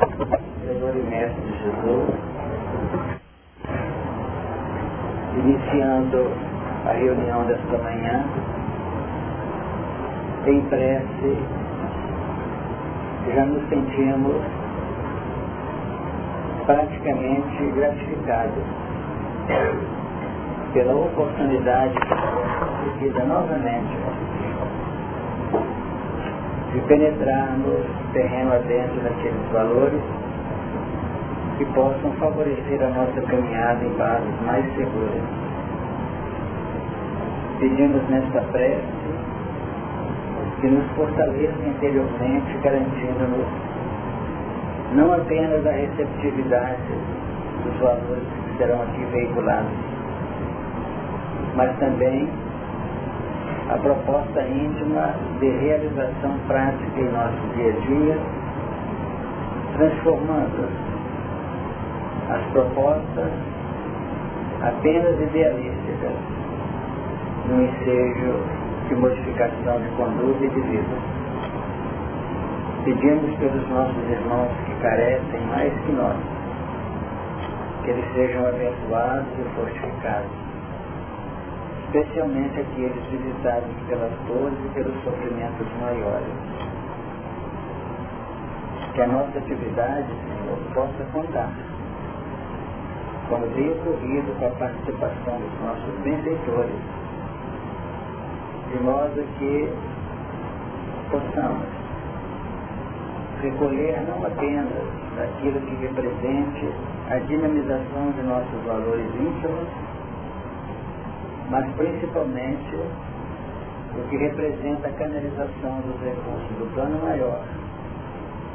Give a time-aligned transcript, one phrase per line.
[0.00, 2.08] Senhor e Mestre Jesus,
[5.36, 6.30] iniciando
[6.86, 8.24] a reunião desta manhã,
[10.46, 11.36] em prece,
[13.34, 14.42] já nos sentimos
[16.64, 18.64] praticamente gratificados
[20.72, 21.98] pela oportunidade
[23.00, 23.96] vida novamente
[26.72, 30.02] de penetrarmos terreno adentro daqueles valores
[31.58, 35.22] que possam favorecer a nossa caminhada em bases mais seguras.
[37.58, 38.82] Pedimos nesta prece
[40.60, 43.46] que nos fortaleça interiormente, garantindo-nos
[44.94, 46.82] não apenas a receptividade
[47.64, 49.70] dos valores que serão aqui veiculados,
[51.54, 52.28] mas também
[53.70, 58.18] a proposta íntima de realização prática em nosso dia a dia,
[59.76, 60.68] transformando
[62.30, 63.30] as propostas
[64.62, 66.12] apenas idealísticas
[67.48, 68.34] num ensejo
[68.88, 71.20] de modificação de conduta e de vida.
[72.84, 76.16] Pedimos pelos nossos irmãos que carecem mais que nós,
[77.84, 80.39] que eles sejam abençoados e fortificados,
[81.92, 86.34] especialmente aqueles visitados pelas dores e pelos sofrimentos maiores.
[88.94, 91.50] Que a nossa atividade, Senhor, possa contar
[93.28, 96.80] como tem ocorrido com a participação dos nossos benfeitores,
[98.72, 99.72] de modo que
[101.10, 101.66] possamos
[103.40, 104.66] recolher não apenas
[105.16, 106.74] daquilo que represente
[107.08, 109.89] a dinamização de nossos valores íntimos,
[111.50, 117.42] mas principalmente o que representa a canalização dos recursos do plano maior,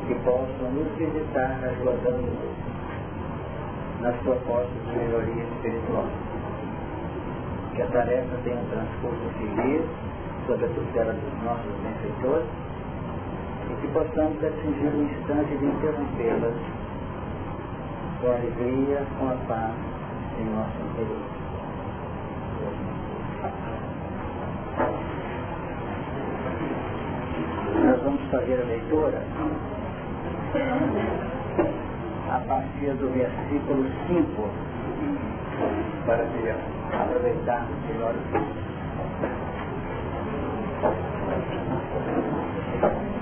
[0.08, 2.56] que possam nos visitar ajudando-nos
[4.00, 6.08] nas propostas de melhoria espiritual.
[7.76, 9.84] Que a tarefa tenha um transcurso feliz
[10.48, 12.48] sob a tutela dos nossos benfeitores
[13.70, 16.56] e que possamos atingir o instante de interrompê-las
[18.22, 19.74] com alegria, com a paz
[20.40, 21.35] em nosso interior.
[27.84, 29.24] Nós vamos fazer a leitura
[32.30, 34.50] a partir do versículo 5,
[36.06, 36.24] para
[37.02, 38.16] aproveitar melhor.
[42.82, 43.15] Versículo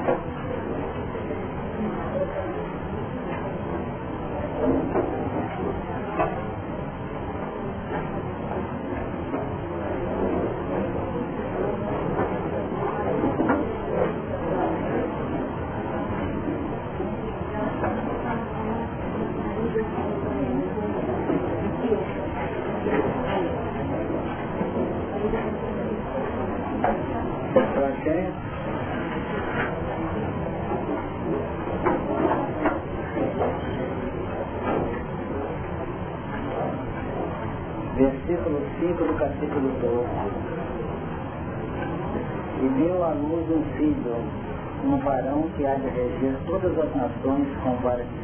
[46.96, 48.24] nações com vara de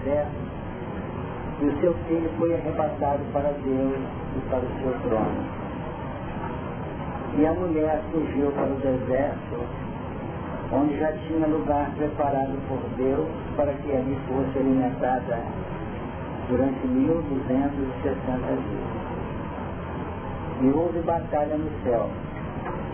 [1.61, 3.99] e o seu filho foi arrebatado para Deus
[4.37, 5.43] e para o seu trono.
[7.37, 9.59] E a mulher fugiu para o deserto,
[10.71, 15.39] onde já tinha lugar preparado por Deus para que ali fosse alimentada
[16.47, 19.09] durante 1260 dias.
[20.61, 22.09] E houve batalha no céu.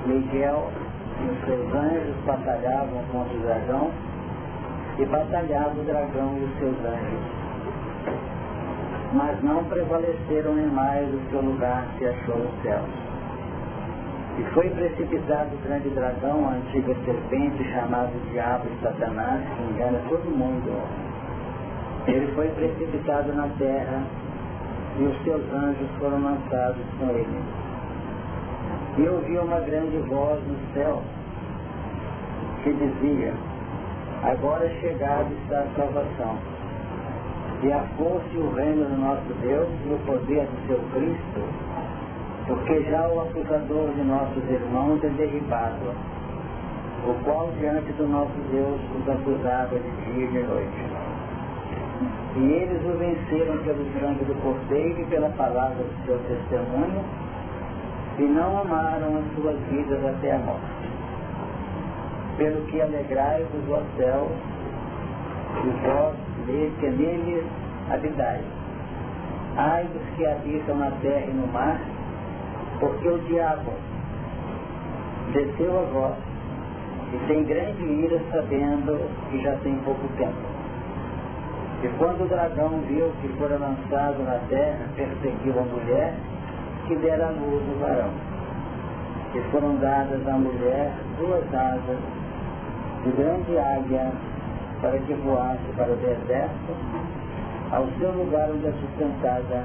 [0.07, 0.71] Miguel
[1.21, 3.91] e os seus anjos batalhavam contra o dragão
[4.97, 7.45] e batalhava o dragão e os seus anjos.
[9.13, 12.81] Mas não prevaleceram em mais o seu lugar se achou no céu.
[14.37, 19.99] E foi precipitado o grande dragão, a antiga serpente, chamado Diabo e Satanás, que engana
[20.09, 20.71] todo mundo.
[22.07, 24.03] Ele foi precipitado na terra
[24.99, 27.43] e os seus anjos foram lançados com ele.
[28.97, 31.01] E ouvi uma grande voz no céu
[32.63, 33.33] que dizia,
[34.29, 36.37] agora chegado está a salvação.
[37.63, 41.65] E a força e o reino do nosso Deus e o poder do seu Cristo
[42.47, 45.93] porque já o acusador de nossos irmãos é derribado,
[47.07, 50.85] o qual diante do nosso Deus os acusava de dia e de noite.
[52.35, 57.03] E eles o venceram pelo sangue do Cordeiro e pela palavra do seu testemunho,
[58.19, 60.84] e não amaram as suas vidas até a morte.
[62.37, 64.29] Pelo que alegrai-vos, ó céu,
[65.63, 66.15] e vós
[66.79, 67.45] que neles
[67.89, 68.43] habitais.
[69.57, 71.79] Ai dos que habitam na terra e no mar,
[72.79, 73.71] porque o diabo
[75.31, 76.15] desceu a vós
[77.13, 78.99] e tem grande ira sabendo
[79.29, 80.55] que já tem pouco tempo.
[81.83, 86.13] E quando o dragão viu que fora lançado na terra, perseguiu a mulher
[86.87, 88.11] que dera a luz do varão.
[89.35, 91.99] E foram dadas à mulher duas asas
[93.05, 94.11] de grande águia
[94.81, 96.73] para que voasse para o deserto,
[97.71, 99.63] ao seu lugar onde é sustentada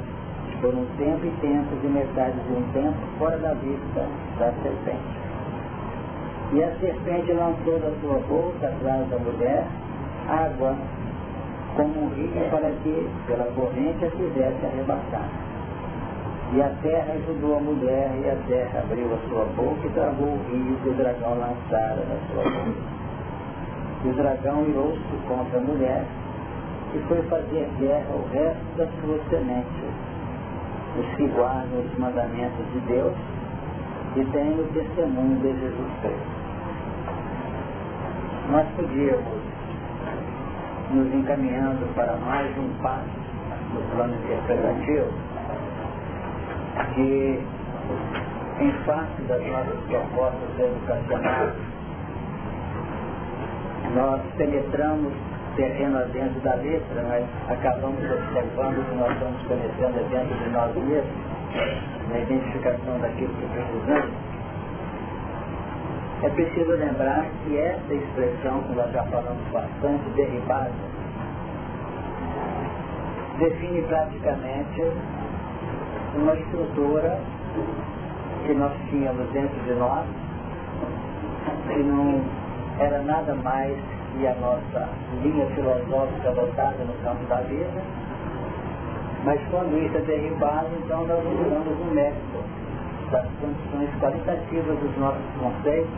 [0.60, 4.06] por um tempo e tempo de metade de um tempo fora da vista
[4.38, 5.20] da serpente.
[6.52, 9.64] E a serpente lançou da sua boca atrás da mulher
[10.28, 10.76] água
[11.76, 15.28] como um rio para que pela corrente a fizesse arrebatar.
[16.52, 20.26] E a terra ajudou a mulher, e a terra abriu a sua boca e travou
[20.26, 22.99] o rio que o dragão lançara da sua boca.
[24.02, 26.04] E o dragão irou-se contra a mulher
[26.94, 29.84] e foi fazer guerra ao resto da sua semente,
[30.98, 33.14] os que guardam os mandamentos de Deus
[34.16, 36.40] e têm o testemunho de Jesus Cristo.
[38.50, 39.40] Nós podíamos
[40.90, 43.20] nos encaminhando para mais um passo
[43.72, 45.12] no plano interpretativo,
[46.94, 47.44] que
[48.60, 51.54] em face das nossas propostas educacionais,
[53.94, 55.12] nós penetramos
[55.56, 61.30] terreno adentro da letra, mas acabamos observando que nós estamos penetrando dentro de nós mesmos,
[62.10, 64.10] na identificação daquilo que precisamos,
[66.22, 70.70] é preciso lembrar que essa expressão, que nós já falamos bastante, derivada,
[73.38, 74.82] define praticamente
[76.14, 77.18] uma estrutura
[78.46, 80.04] que nós tínhamos dentro de nós,
[81.72, 82.22] que não
[82.80, 83.76] era nada mais
[84.12, 84.88] que a nossa
[85.22, 87.82] linha filosófica adotada no campo da vida,
[89.24, 92.42] mas quando isso é derivado, então nós usamos um método
[93.10, 95.90] das condições qualitativas dos nossos conceitos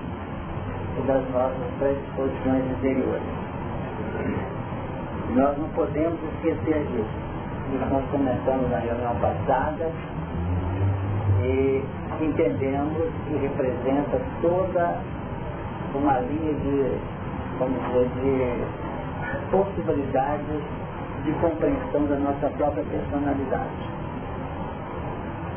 [0.99, 3.23] e das nossas predisposições interiores.
[5.37, 7.32] Nós não podemos esquecer disso.
[7.73, 9.90] Isso nós começamos na reunião passada
[11.43, 11.82] e
[12.20, 15.00] entendemos que representa toda
[15.94, 16.99] uma linha de,
[17.59, 20.62] vamos dizer, de possibilidades
[21.25, 23.71] de compreensão da nossa própria personalidade.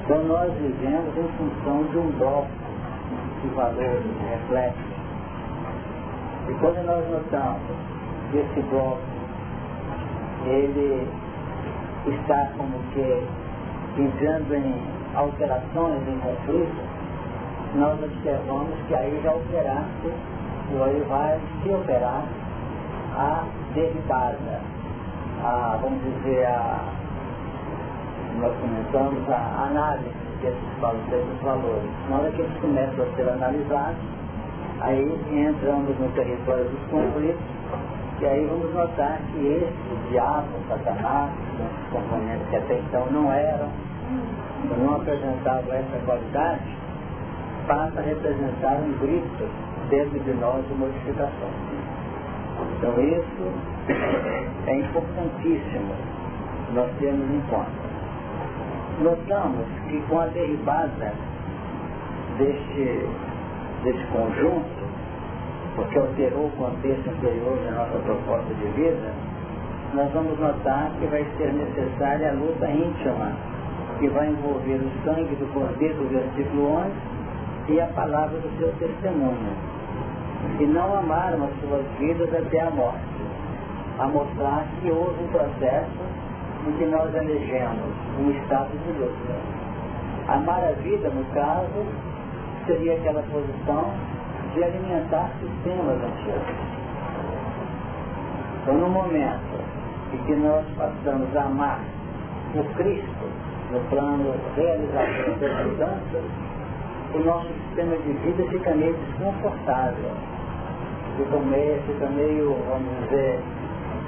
[0.03, 2.47] Então nós vivemos em função de um bloco
[3.41, 4.95] de valores, de reflexos,
[6.47, 7.61] e quando nós notamos
[8.29, 8.99] que esse bloco,
[10.45, 11.07] ele
[12.05, 13.23] está como que
[13.99, 14.75] entrando em
[15.15, 16.94] alterações, em conflitos,
[17.75, 20.13] nós observamos que aí já operasse,
[20.73, 22.23] ou aí vai se operar
[23.15, 23.43] a
[23.73, 24.61] derribada,
[25.43, 26.79] a, vamos dizer, a,
[28.39, 30.09] nós começamos a análise
[30.41, 31.89] desses, desses valores.
[32.09, 34.15] Na hora que eles começam a ser analisados,
[34.81, 35.01] Aí
[35.31, 37.41] entramos no território dos conflitos,
[38.19, 41.31] e aí vamos notar que esse diabo, Satanás,
[41.91, 43.69] componentes que até então não eram,
[44.77, 46.61] não apresentavam essa qualidade,
[47.67, 49.49] passa a representar um grito
[49.89, 51.49] dentro de nós de modificação.
[52.77, 53.51] Então isso
[54.67, 55.93] é importantíssimo
[56.73, 57.95] nós termos em conta.
[59.01, 61.13] Notamos que com a derribada
[62.37, 63.07] deste
[63.83, 64.83] desse conjunto,
[65.75, 69.13] porque alterou o contexto anterior da nossa proposta de vida,
[69.93, 73.31] nós vamos notar que vai ser necessária a luta íntima,
[73.99, 77.14] que vai envolver o sangue do Cordeiro do versículo 11
[77.67, 79.53] e a palavra do seu testemunho.
[80.59, 82.99] E não amaram as suas vidas até a morte,
[83.99, 86.05] a mostrar que houve um processo
[86.67, 89.35] em que nós elegemos um estado de luta.
[90.27, 91.85] Amar a vida, no caso,
[92.65, 93.91] seria aquela posição
[94.53, 96.75] de alimentar sistemas antigos.
[98.61, 99.59] Então, no momento
[100.13, 101.79] em que nós passamos a amar
[102.55, 103.29] o Cristo
[103.71, 106.23] no plano realizador das mudanças,
[107.15, 110.11] o nosso sistema de vida fica meio desconfortável,
[111.17, 113.39] fica meio, fica meio vamos dizer,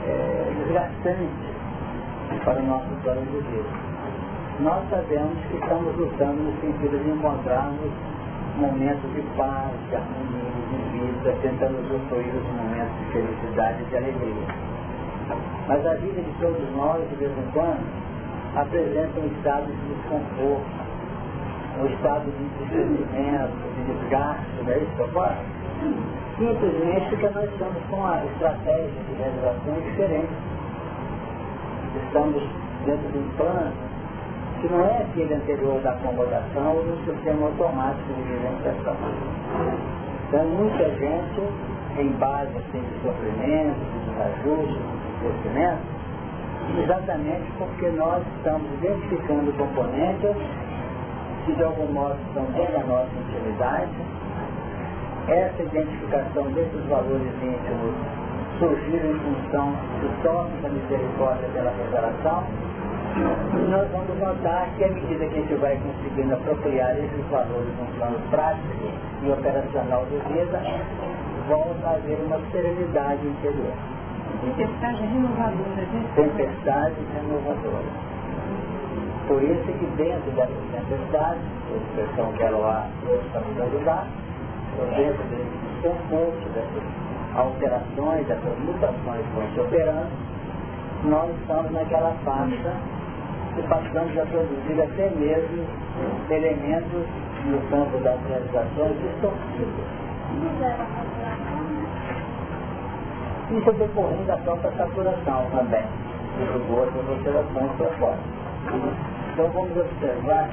[0.08, 1.48] é, desgastante
[2.44, 3.70] para o nosso plano de vida.
[4.60, 7.92] Nós sabemos que estamos lutando no sentido de encontrarmos
[8.58, 13.98] momentos de paz, de harmonia, de vida, tentando usufruir os momentos de felicidade e de
[13.98, 14.48] alegria.
[15.68, 17.86] Mas a vida de todos nós, de vez em quando,
[18.56, 20.87] apresenta um estado de desconforto,
[21.80, 25.36] um estado de desconhecimento, de desgaste, não é isso que falo?
[26.38, 30.30] Simplesmente porque nós estamos com uma estratégia de realização diferente.
[32.06, 32.44] Estamos
[32.86, 33.74] dentro de um plano
[34.62, 38.96] que não é aquele anterior da acomodação ou do sistema automático de vivenciação.
[40.28, 41.42] Então muita gente,
[42.00, 45.98] em base assim, de sofrimento, de desajustes, de crescimento,
[46.84, 50.36] exatamente porque nós estamos identificando componentes
[51.48, 53.90] que de algum modo estão dentro da nossa intimidade.
[55.30, 57.96] Essa identificação desses valores íntimos
[58.60, 62.44] surgiram em função do toque da misericórdia pela revelação.
[63.16, 67.74] E nós vamos notar que à medida que a gente vai conseguindo apropriar esses valores
[67.80, 68.68] no plano prático
[69.24, 70.62] e operacional de vida,
[71.48, 73.74] volta a haver uma serenidade interior.
[74.42, 75.82] Tempestade renovadora.
[75.82, 76.06] Né?
[76.16, 78.07] Tempestade renovadora.
[79.28, 80.58] Por isso que dentro dessas
[81.16, 81.36] a
[81.76, 82.90] expressão que ela
[83.26, 84.08] está nos ajudar,
[84.96, 86.84] dentro desse desconforto, dessas
[87.36, 90.08] alterações, dessas mutações que vão se operando,
[91.04, 92.72] nós estamos naquela faixa
[93.56, 95.66] que passamos a produzir até mesmo
[96.30, 97.06] elementos
[97.46, 100.08] no campo das realizações distorcidas.
[103.52, 105.84] Isso é decorrendo da própria saturação também,
[106.38, 108.37] do gosto das alterações fora.
[108.68, 110.50] Então vamos observar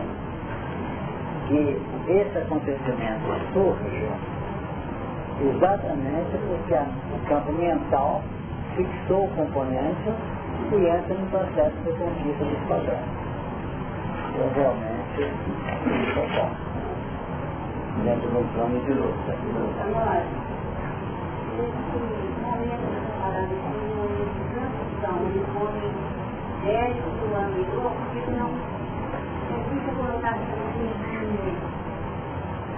[1.48, 4.08] que esse acontecimento surge
[5.40, 8.22] exatamente porque o campo mental
[8.76, 10.12] fixou o componente
[10.72, 13.00] e entra no processo de conquista dos padrões.
[14.30, 15.30] Então realmente é
[18.04, 19.32] Dentro de um plano de luta.
[25.54, 26.03] Momento
[26.64, 28.48] de de velho, do amigo, porque não
[29.68, 30.40] fica colocado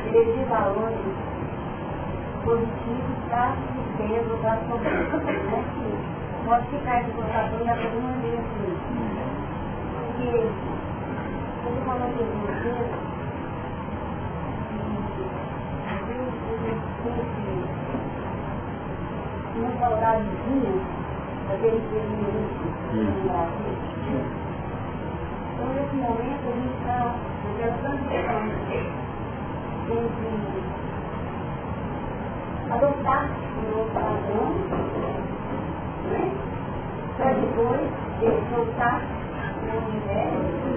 [0.06, 1.14] eleger valores
[2.44, 5.22] positivos para o peso, para a sobrevivência.
[5.22, 5.94] Né?
[6.44, 8.76] Pode ficar de colocação da mesma maneira assim.
[9.94, 12.24] Porque, ele falou que
[17.04, 17.64] vocês,
[19.56, 21.05] uma saudadezinha
[25.54, 27.14] Então, nesse momento, a gente está
[28.22, 28.86] transição
[29.86, 30.16] entre
[32.68, 34.46] adotar um novo padrão,
[36.10, 36.22] né?
[37.16, 37.80] para depois
[38.50, 39.00] voltar
[39.62, 40.68] no universo,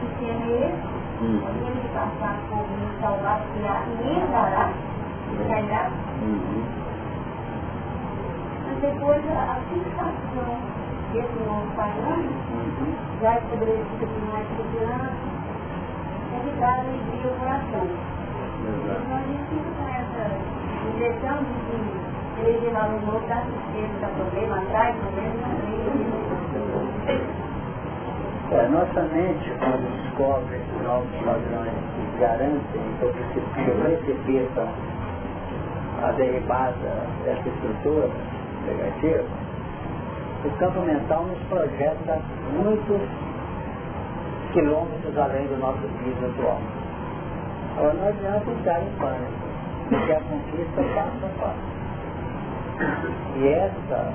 [0.00, 0.88] que tem esse,
[1.22, 4.64] ele passar por um salvar, criar e herdará,
[5.38, 5.82] herdará.
[8.68, 12.20] Mas depois a fixação esse novo padrão,
[13.22, 15.16] já estabelecido por mais segurança,
[16.34, 17.88] é que dá alegria ao coração.
[18.60, 20.24] Então a gente fica com essa
[20.92, 25.48] injeção de eleger lá no novo, dá tristeza, dá problema, atrai problema,
[28.50, 32.82] é, nossa mente, quando descobre novos padrões que garantem
[33.54, 34.68] que percebetam
[36.02, 38.08] a derribada dessa estrutura
[38.68, 39.24] negativa,
[40.44, 42.20] o campo mental nos projeta
[42.52, 43.00] muitos
[44.52, 46.60] quilômetros além do nosso piso atual.
[47.76, 49.32] Agora não adianta entrar em pânico,
[49.88, 51.78] porque a conquista passo a passo.
[53.36, 54.12] E essa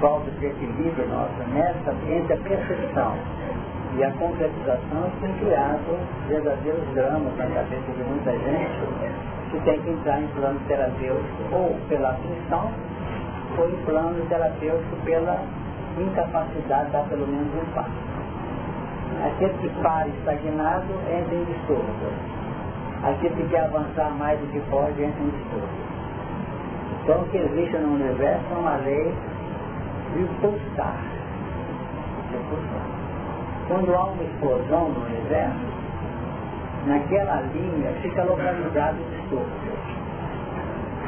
[0.00, 3.16] falta de equilíbrio nossa nessa, entre a percepção
[3.96, 5.98] e a concretização tem criado
[6.28, 9.18] verdadeiros dramas na cabeça de muita gente
[9.50, 12.70] que tem que entrar em plano terapêutico ou pela aflição
[13.56, 15.40] foi um plano terapêutico pela
[15.98, 17.90] incapacidade de dar pelo menos um passo.
[19.26, 22.12] Aquele que para estagnado entra em distúrbio.
[23.02, 25.88] Aquele que quer avançar mais do que pode entra em distúrbio.
[27.02, 29.14] Então o que existe no universo é uma lei
[30.14, 30.96] de pulsar.
[32.30, 32.98] De pulsar.
[33.68, 35.78] Quando há uma explosão no universo,
[36.86, 39.72] naquela linha fica localizado o distúrbio.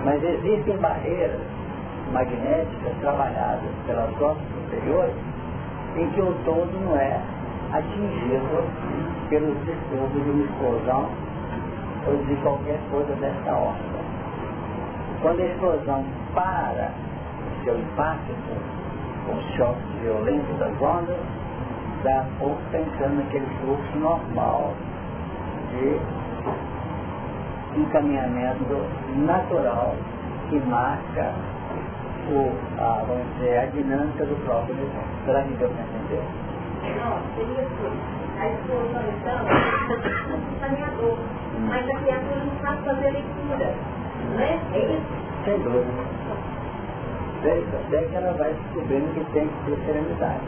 [0.04, 1.40] Mas existem barreiras
[2.12, 5.14] magnéticas trabalhadas pelas forças superiores,
[5.96, 7.20] em que o todo não é
[7.72, 8.64] atingido
[9.28, 11.08] pelos distúrbios de uma explosão
[12.06, 14.00] ou de qualquer coisa dessa ordem.
[15.22, 16.92] Quando a explosão para
[17.60, 18.34] o seu impacto,
[19.26, 21.18] com os choques violentos das ondas,
[22.02, 24.74] dá pouco pensando naquele fluxo normal
[25.70, 26.00] de
[27.78, 28.64] encaminhamento
[29.18, 29.94] natural
[30.48, 31.34] que marca
[32.30, 35.08] o, a, vamos dizer, a dinâmica do próprio universo.
[35.25, 36.22] Será que deu para entender?
[36.96, 37.92] Não, seria assim.
[38.38, 41.18] a explosão então é um saneador,
[41.68, 43.75] mas a criatura não sabe fazer leitura,
[44.32, 44.60] não é?
[44.72, 45.20] É isso?
[45.44, 46.20] Sem dúvida.
[47.40, 50.40] Até que ela vai descobrindo que tem que ter serenidade.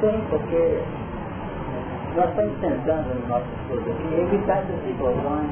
[0.00, 0.82] Sim, porque
[2.16, 5.50] nós estamos tentando no nosso estudo aqui evitar essas explosões.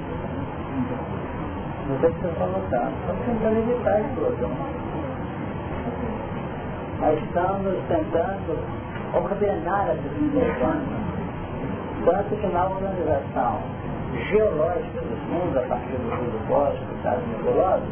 [1.89, 2.27] Não sei se.
[2.27, 4.51] Estamos tentando evitar a explosão.
[7.01, 8.59] Nós estamos tentando
[9.15, 10.83] ordenar essas explosões.
[12.05, 13.61] Tanto que na organização
[14.29, 17.89] geológica dos mundos, a partir do mundo cósmico, das nebulosas,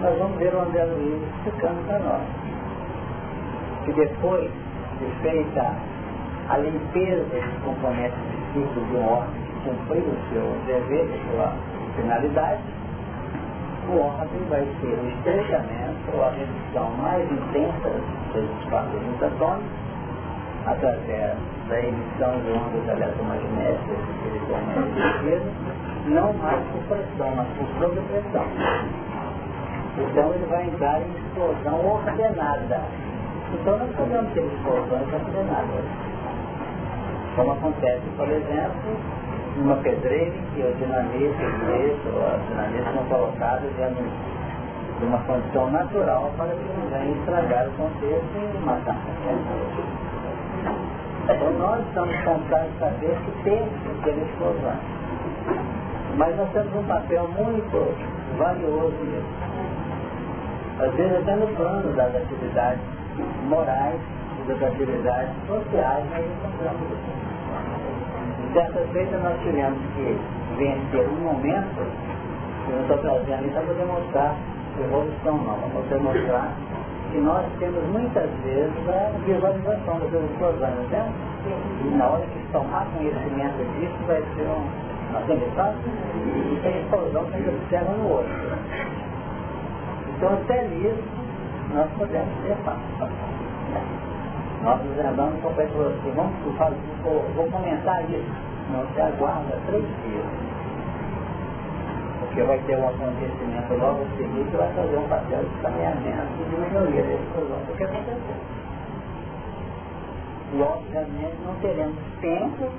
[0.00, 2.22] nós vamos ver o André Luiz explicando para nós.
[3.84, 4.50] Que depois
[4.98, 5.76] de feita
[6.48, 8.18] a limpeza dos componentes
[8.52, 11.52] físicos de um órgão que cumpriu o seu dever, a sua
[11.94, 12.79] finalidade,
[13.90, 17.90] o órgão vai ter o estrechamento ou a redução mais intensa
[18.32, 19.90] dos espaços atômicos,
[20.66, 21.36] através
[21.68, 25.70] da emissão de ondas eletromagnéticas que ele toma
[26.06, 28.46] não mais por pressão, mas por sobrepressão.
[29.98, 32.80] Então ele vai entrar em explosão ordenada.
[33.52, 35.84] Então nós podemos ter explosões ordenadas.
[37.36, 38.96] Como acontece, por exemplo,
[39.60, 44.04] numa pedreira em que o dinamite, as dinamites são colocadas dentro
[44.98, 48.96] de uma condição natural para que não venha estragar o contexto e matar
[51.28, 54.80] Então nós estamos de saber que temos que ter explosões.
[56.16, 57.94] Mas nós temos um papel muito
[58.38, 59.50] valioso nisso.
[60.80, 62.82] Às vezes até no plano das atividades
[63.48, 64.00] morais
[64.42, 67.99] e das atividades sociais nós encontramos.
[68.52, 70.18] Certa feita nós tivemos que
[70.56, 71.86] vencer um momento,
[72.66, 74.36] que eu estou trazendo isso para demonstrar
[74.80, 76.52] evolução não, vamos demonstrar
[77.12, 81.12] que nós temos muitas vezes a visualização das explosões, né?
[81.84, 85.76] E na hora que tomar conhecimento disso vai ser um aprendizado
[86.16, 88.32] e tem explosão que a gente observa no outro.
[90.16, 91.02] Então até nisso
[91.74, 93.39] nós podemos ter fácil.
[94.62, 96.34] Nós lembramos com o pai falou assim, vamos,
[97.02, 98.30] vou, vou comentar isso.
[98.70, 100.26] Não, se aguarda três dias.
[102.20, 107.02] Porque vai ter um acontecimento logo que vai fazer um papel de saneamento de melhoria
[107.02, 108.36] desse problema do que aconteceu.
[110.52, 112.70] E obviamente não teremos tempo,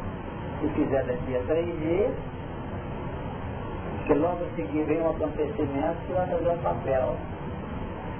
[0.59, 2.13] se fizer daqui a três dias,
[4.05, 7.15] que logo seguir vem um acontecimento que vai fazer um papel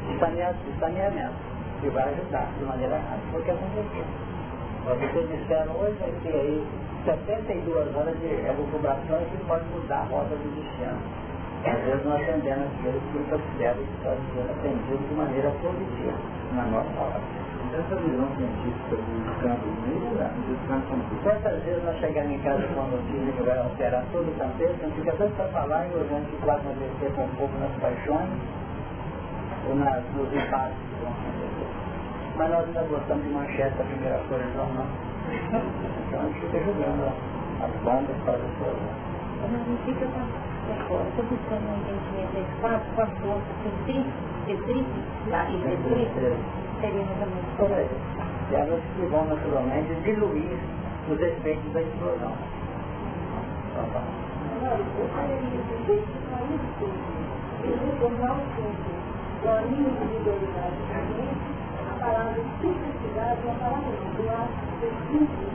[0.10, 1.50] de saneamento
[1.81, 3.31] que vai ajudar de maneira rápida.
[3.31, 4.05] Foi o que aconteceu.
[4.85, 6.67] Mas vocês disseram hoje vai aí
[7.05, 10.97] 72 horas de elucubrações que pode mudar a rota do destino.
[11.65, 16.17] Às vezes nós atendemos aquilo que eu observo que pode ser atendido de maneira positiva
[16.53, 17.21] na nossa hora.
[17.71, 23.31] Essa visão científica do campo do Quantas vezes nós chegamos em casa com a notícia
[23.31, 27.13] que vai alterar todo o contexto, não fica tanto para falar e o gente acontecer
[27.15, 28.29] com um pouco nas paixões
[29.69, 30.73] ou nas, nos acontecer.
[32.35, 34.87] Mas nós ainda gostamos de manchete da primeira coisa, então não.
[36.07, 37.11] Então a gente fica jogando
[37.61, 38.77] as bombas para as pessoas.
[39.41, 40.05] Mas não fica
[40.71, 44.11] estou buscando um entendimento desse quadro com a força centrífuga
[44.47, 46.31] e centrífuga,
[46.81, 47.89] seria menos por aí.
[48.51, 50.57] E elas que vão naturalmente diluir
[51.09, 52.33] os efeitos da explosão.
[53.71, 54.01] Então, tá.
[54.61, 55.07] Eu
[55.39, 56.15] de dizer que
[56.55, 57.11] isso
[57.85, 58.93] retornar o centro
[59.43, 60.77] da individualidade
[62.01, 63.93] a palavra simplicidade é a palavra
[65.11, 65.51] simples,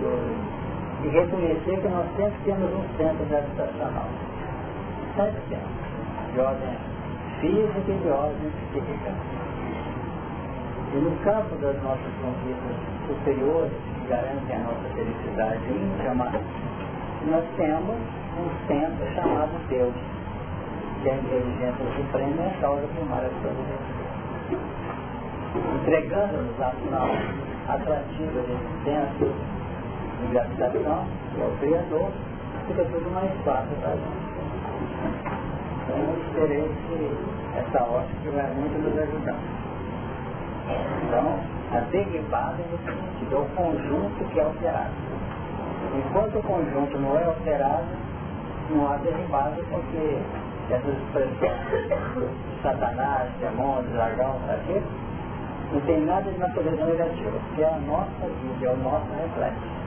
[0.00, 0.58] dúvida.
[1.04, 4.08] E reconhecer que nós sempre temos um centro gravitacional.
[5.14, 5.70] Sempre temos.
[6.34, 6.76] De ordem
[7.40, 9.12] física e de ordem psíquica.
[10.92, 12.74] E no campo das nossas conquistas
[13.06, 16.32] superiores, que garantem a nossa felicidade íntima,
[17.30, 19.94] nós temos um centro chamado Deus,
[21.02, 23.97] que é a inteligência suprema e a causa primária de todas
[25.80, 27.08] Entregando-nos a ação
[27.68, 28.54] atrativa de
[30.32, 32.10] gravitação, que é o Criador,
[32.66, 34.28] fica tudo mais fácil para gente.
[35.82, 36.98] Então eu esperei que
[37.58, 39.38] essa ótica vai muito nos ajudar.
[41.06, 41.26] Então,
[41.72, 44.92] a derivada no sentido é o conjunto que é alterado.
[45.96, 47.86] Enquanto o conjunto não é alterado,
[48.70, 50.18] não há derivada porque
[52.62, 54.82] Satanás, demônio, dragão, aqui,
[55.72, 59.78] não tem nada de natureza negativa, porque é a nossa vida, é o nosso reflexo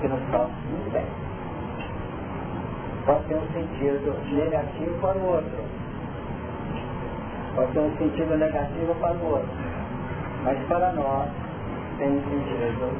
[0.00, 1.06] que nos faz muito bem.
[3.04, 5.64] Pode ter um sentido negativo para o outro.
[7.56, 9.48] Pode ter um sentido negativo para o outro.
[10.44, 11.28] Mas para nós
[11.98, 12.92] tem sentido,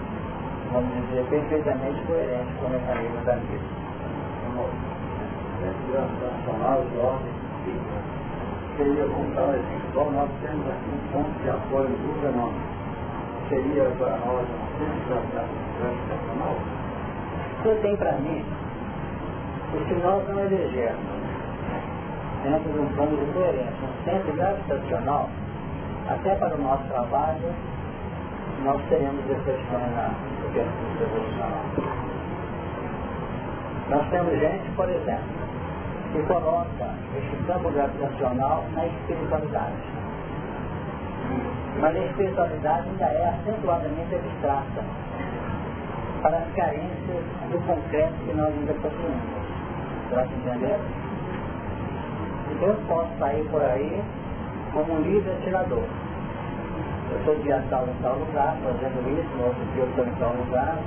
[0.73, 3.77] vamos dizer, perfeitamente coerente com o mecanismo da vida.
[5.57, 7.33] Nacional ordem
[8.77, 10.13] seria como tal exemplo.
[10.13, 11.89] Nós temos aqui um ponto de apoio
[12.21, 12.77] fenômeno.
[13.49, 15.17] Seria para nós um centro?
[17.59, 18.45] O que eu tenho para mim,
[19.89, 21.27] se nós não elegermos
[22.43, 25.31] dentro de um plano de coerência, um centro gravitacional,
[26.09, 27.55] até para o nosso trabalho,
[28.63, 30.11] nós teremos decepções na
[30.53, 31.65] percurso evolucional.
[33.89, 35.36] Nós temos gente, por exemplo,
[36.13, 39.75] que coloca este campo gravitacional na espiritualidade.
[41.81, 44.85] Mas a espiritualidade ainda é acentuadamente abstrata
[46.23, 49.37] para as carências do concreto que nós ainda possuímos.
[50.09, 51.07] Está entendendo?
[52.53, 54.03] Então eu posso sair por aí
[54.73, 55.85] como um livre atirador.
[57.11, 60.15] Eu estou dia tal em tal lugar, fazendo isso, no outro dia eu estou em
[60.19, 60.79] tal lugar.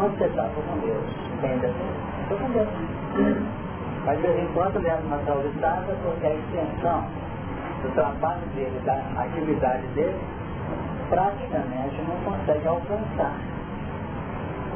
[0.00, 0.46] Onde você está?
[0.46, 1.04] Estou com Deus.
[1.38, 1.90] Entende assim?
[2.22, 3.65] Estou com Deus.
[4.06, 7.04] Mas de vez em quando levo uma tal estada porque a extensão
[7.82, 10.16] do trabalho dele, da atividade dele,
[11.10, 13.34] praticamente não consegue alcançar,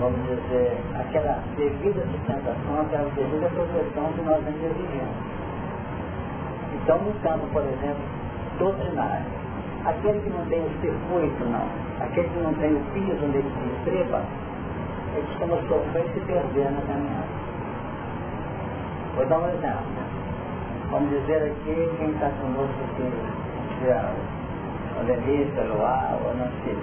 [0.00, 5.16] vamos dizer, aquela devida sustentação, aquela devida proteção que nós exigimos.
[6.74, 8.02] Então, no campo, por exemplo,
[8.58, 9.26] doutrinário,
[9.84, 11.66] aquele que não tem o circuito, não,
[12.04, 14.22] aquele que não tem o piso onde ele se estrepa,
[15.14, 17.39] ele costuma sofrer e se perder na caminhada.
[19.16, 19.84] Vou dar um exemplo.
[20.90, 26.76] Vamos dizer aqui quem está conosco aqui, a Denise, Luar, ou não sei,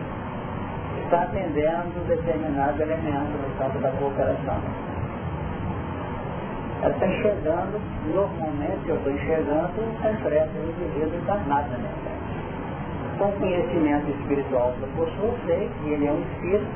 [1.03, 4.61] está atendendo determinado elemento no campo da cooperação
[6.81, 7.81] ela está enxergando,
[8.13, 13.17] normalmente eu estou enxergando o concreto do indivíduo encarnado na minha frente.
[13.17, 16.67] Com conhecimento espiritual que eu possuo, sei que ele é um espírito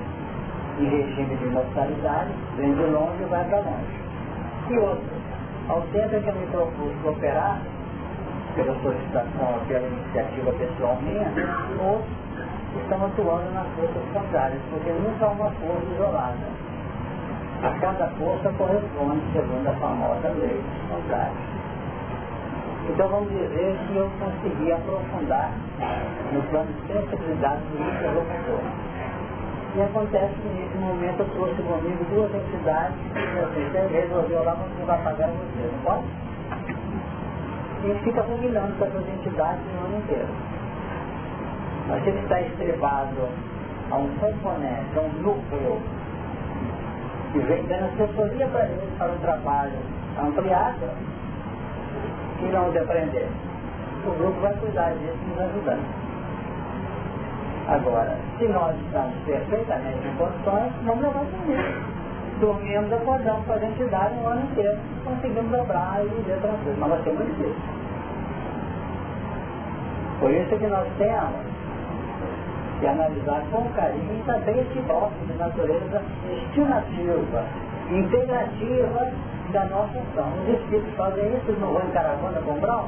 [0.80, 4.02] em regime de imortalidade, vem de longe e vai para longe.
[4.72, 5.21] E outro,
[5.72, 7.62] ao tempo que eu me propus cooperar,
[8.56, 11.24] pela solicitação ou pela iniciativa pessoal minha,
[11.80, 12.12] outros
[12.84, 16.72] estão atuando nas forças contrárias, porque nunca há uma força isolada
[17.64, 21.32] a cada força corresponde segundo a famosa lei contrária.
[22.90, 25.52] Então vamos dizer que eu consegui aprofundar
[26.34, 28.62] no plano de sensibilidade do interlocutor.
[29.74, 34.54] E acontece que nesse momento eu trouxe comigo duas entidades e assim, você resolveu lá,
[34.54, 36.04] você vai pagar você, não pode?
[37.86, 40.28] E fica combinando com essas entidades no ano inteiro.
[41.88, 43.30] Mas ele está estribado
[43.92, 45.82] a um componente, a um núcleo
[47.32, 49.80] que vem dando assessoria para ele, para um trabalho
[50.22, 50.90] ampliado,
[52.42, 53.30] e não de aprender.
[54.06, 56.01] O grupo vai cuidar disso nos ajudando.
[57.72, 62.02] Agora, se nós estamos perfeitamente em condições, vamos levar isso.
[62.42, 67.14] Dormimos, acordamos a entidade um ano inteiro, conseguimos dobrar e viver tranquilo, mas vai ser
[67.14, 67.82] muito difícil.
[70.20, 71.52] Por isso que nós temos
[72.82, 77.46] e analisar com carinho também esse bloco de natureza estimativa,
[77.90, 79.12] integrativa
[79.54, 80.28] da nossa ação.
[80.44, 82.86] Os espíritos fazem isso, não vão em caravana comprar?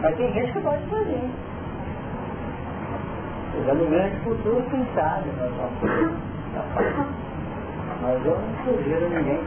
[0.00, 1.30] Mas tem gente que pode fazer.
[3.60, 5.28] Usando um grande futuro, quem sabe.
[8.00, 9.40] Mas eu não sugiro ninguém.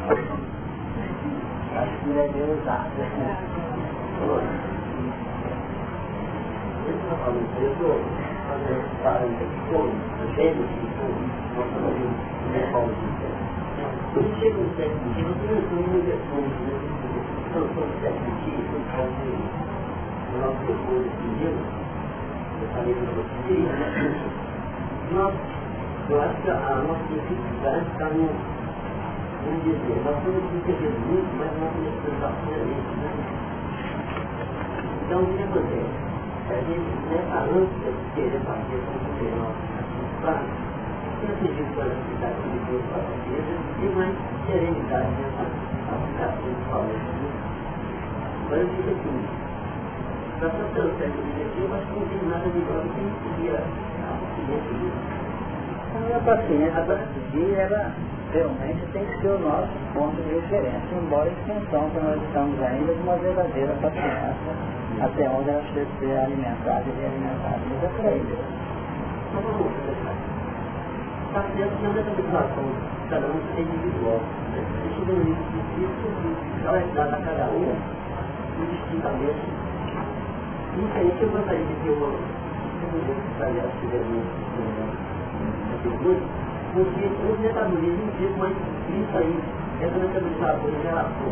[1.76, 2.88] Acho que não deve usar.
[6.86, 7.98] Está falando isso, eu estou
[8.48, 9.94] fazendo parâmetros de fogo,
[10.36, 10.62] cheio de
[10.96, 11.20] fogo,
[11.56, 13.08] nós estamos em São Paulo de
[14.14, 14.96] Quando chega um certo
[20.92, 21.85] um dinheiro,
[22.62, 23.66] eu falei para vocês,
[25.12, 25.34] nós,
[26.10, 28.30] eu acho que a nossa dificuldade está no,
[29.44, 33.12] vamos dizer, nós estamos entendendo muito, mas nós temos que pensar seriamente, né?
[35.06, 36.06] Então, o que acontece?
[36.46, 39.66] a gente, nessa ânsia de querer fazer com o nosso
[40.22, 40.46] participar,
[41.26, 44.14] eu pedi para a cidade de Deus para a igreja e mais
[44.46, 45.42] serenidade nessa
[45.90, 47.26] aplicação de palestra.
[48.46, 49.45] Agora eu digo assim,
[50.40, 55.16] para fazer o objetivo, acho que não tem nada melhor do que podia a paciência.
[55.96, 57.92] A paciência para seguir era
[58.34, 62.62] realmente tem que ser o nosso ponto de referência, embora a extensão que nós estamos
[62.62, 64.36] ainda de uma verdadeira paciência
[65.02, 67.60] até onde ela precisa ser alimentada e realimentada.
[67.70, 68.22] Mas é por aí.
[71.28, 72.64] Está dentro da determinação,
[73.10, 74.20] cada um é individual.
[74.88, 75.68] Isso não existe,
[76.66, 77.76] ela é dada a cada um,
[78.64, 79.36] indistintamente.
[79.36, 79.65] Isso
[80.96, 82.12] aí que eu gostaria de ter uma,
[83.40, 83.72] aliás,
[86.74, 89.40] porque o metabolismo diz mais isso aí,
[89.82, 91.32] essa metabolização em relação,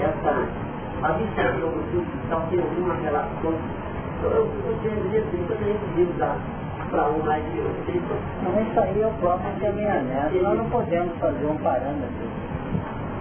[0.00, 0.48] essa
[1.02, 3.54] abstração do substancial tem alguma relação,
[4.22, 6.38] eu, eu eu tenho que usar
[6.90, 8.00] para um mais de outro.
[8.42, 10.42] Não, isso aí é o próprio encaminhamento.
[10.42, 12.26] Nós não podemos fazer um parâmetro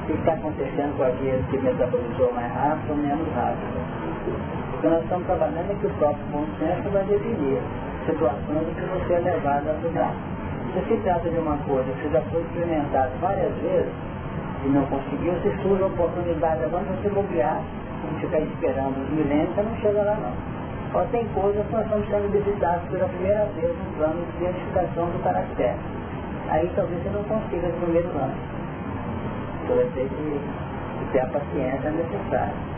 [0.05, 4.64] o que está acontecendo com a gente que metabolizou mais rápido ou menos rápido.
[4.75, 7.61] O que nós estamos trabalhando é que o próprio bom senso vai definir
[8.05, 10.13] situações em que você é levado a mudar.
[10.73, 13.93] Se se trata de uma coisa que já foi experimentada várias vezes
[14.65, 17.61] e não conseguiu, se surge a oportunidade agora você bobear
[18.03, 20.99] e ficar esperando os milênios, você não chega lá não.
[20.99, 25.05] Ó, tem coisas que nós estamos sendo visitados pela primeira vez no plano de identificação
[25.07, 25.79] do caractere.
[26.49, 28.35] Aí talvez você não consiga no primeiro ano.
[29.61, 30.39] Você vai ter que,
[30.99, 32.74] que ter a paciência necessária.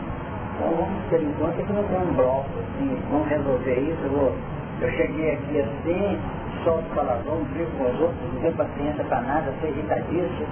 [0.58, 4.34] Então vamos ter em que não tem um bloco assim, vamos resolver isso, eu, vou,
[4.80, 6.18] eu cheguei aqui assim,
[6.64, 10.48] solto palavrão, brigo com os outros, não tenho paciência para nada, sou irritadíssimo.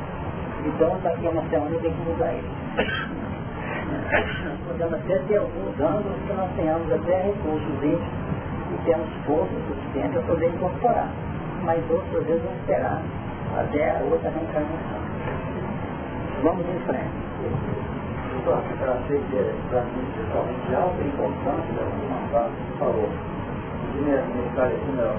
[0.64, 2.46] Então daqui a uma semana eu tenho que mudar isso.
[4.68, 7.98] Podemos até ter alguns anos que nós tenhamos até recursos e
[8.84, 11.08] temos força suficiente para poder incorporar.
[11.64, 13.02] Mas outras vezes vamos esperar
[13.58, 15.00] até a outra reencarnação.
[16.44, 17.85] Vamos em frente.
[18.46, 23.10] Achei que para mim, principalmente, de alta importância, uma frase que falou,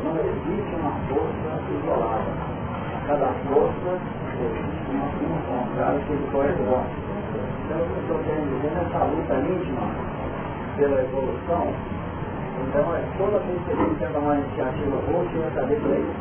[0.04, 2.32] não existe uma força isolada.
[3.06, 4.00] Cada força
[4.40, 6.88] existe uma claro que ele corresponde.
[7.68, 9.84] Então, o que eu estou querendo dizer nessa luta íntima
[10.78, 11.68] pela evolução,
[12.63, 16.00] então é toda vez que a gente tenta uma iniciativa boa, tinha que saber para
[16.00, 16.16] isso.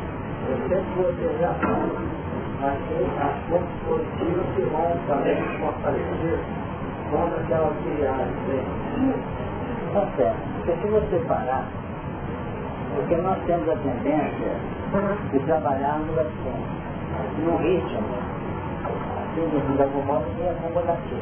[0.49, 2.27] Eu sempre vou ter reação
[2.59, 6.39] mas as fontes positivas que vão também fortalecer
[7.11, 8.27] contra aquelas criadas.
[9.93, 10.37] Tá certo.
[10.55, 11.65] Porque se você parar,
[12.95, 14.55] porque nós temos a tendência
[15.31, 16.65] de trabalharmos assim,
[17.43, 18.07] num ritmo,
[19.23, 21.21] assim, algum modo, de acomodativo.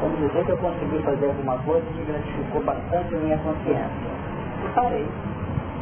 [0.00, 4.10] Vamos dizer que eu consegui fazer alguma coisa que gratificou bastante a minha consciência.
[4.64, 5.06] E parei.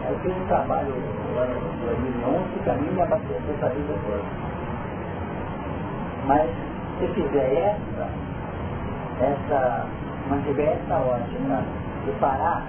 [0.09, 1.55] Eu fiz um trabalho no ano
[1.87, 4.23] 2011 que a mim me abasteceu essa vida toda.
[6.27, 6.51] Mas
[6.99, 8.09] se fizer essa,
[9.21, 9.87] essa,
[10.29, 11.63] mantiver essa ótica
[12.05, 12.63] de parar,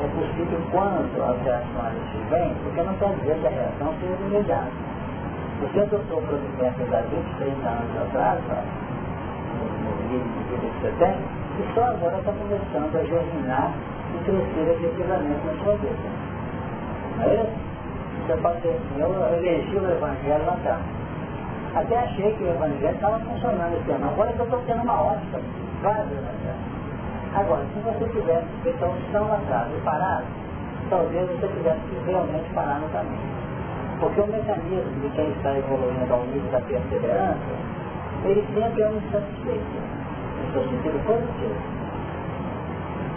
[0.00, 1.94] é possível quando as reações
[2.30, 4.94] vêm, porque não quer dizer que a reação seja imediata.
[5.62, 8.40] O que adotou providências há 23 anos atrás,
[9.54, 11.14] no livro que você tem,
[11.60, 13.72] e só agora está começando a germinar
[14.14, 16.34] e crescer efetivamente na sua vida.
[17.20, 17.46] É,
[18.26, 21.03] você pode dizer assim, eu elegi o Evangelho lá atrás.
[21.74, 24.06] Até achei que o Evangelho estava funcionando esse ano.
[24.06, 25.40] Agora que eu estou tendo uma ótica
[25.82, 26.24] várias vezes
[27.34, 30.24] Agora, se você tivesse feito a opção lá atrás e parado,
[30.88, 33.18] talvez você tivesse que realmente parar no caminho.
[33.98, 37.54] Porque o mecanismo de quem está evoluindo ao nível da perseverança,
[38.22, 39.66] ele sempre é um insatisfeito,
[40.38, 41.58] no seu sentido positivo.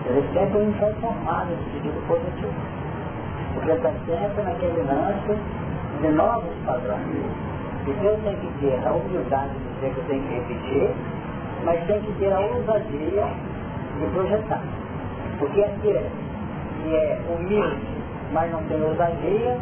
[0.07, 2.53] Ele sempre é um insatisfeito no sentido positivo.
[3.53, 5.37] Porque está sempre naquele lance
[6.01, 7.56] de novos padrões.
[7.87, 10.89] Eu tenho que ter a humildade de dizer que eu tenho que repetir,
[11.63, 13.23] mas tem que ter a ousadia
[13.99, 14.61] de projetar.
[15.39, 16.09] Porque aquele
[16.83, 17.87] que é humilde,
[18.33, 19.57] mas não tem ousadia,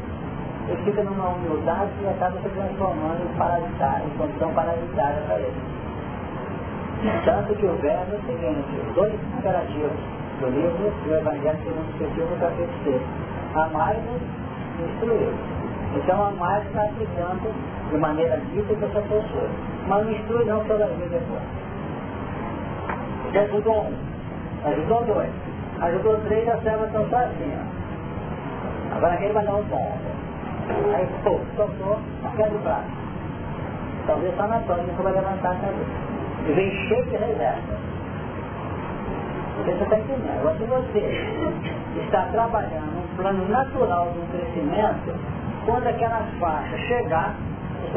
[0.68, 5.76] ele fica numa humildade e acaba se transformando em parasitário, em condição parasitária para ele.
[7.26, 9.92] Tanto que o verbo é o seguinte, dois imperativos
[10.40, 13.02] do livro do Evangelho segundo o Espírito capítulo 6
[13.56, 14.22] amai-vos
[14.80, 15.56] e instruí-vos.
[15.96, 17.54] Então amar está aplicando
[17.96, 19.50] de maneira dita essa pessoa.
[19.88, 21.42] Mas instrui não toda vida depois.
[23.32, 23.94] Você ajudou um,
[24.66, 25.32] ajudou dois,
[25.82, 28.96] ajudou três, a serva estão só assim, ó.
[28.96, 30.16] Agora quem vai dar um ponto.
[30.96, 32.86] Aí, pô, soltou, o braço.
[34.08, 36.06] Talvez só na torre nunca vai levantar a cabeça.
[36.48, 37.86] E vem cheio de reserva.
[39.58, 40.40] Você está entendendo?
[40.40, 45.16] Agora se você está trabalhando plano natural do crescimento,
[45.66, 47.36] quando aquela faixa chegar,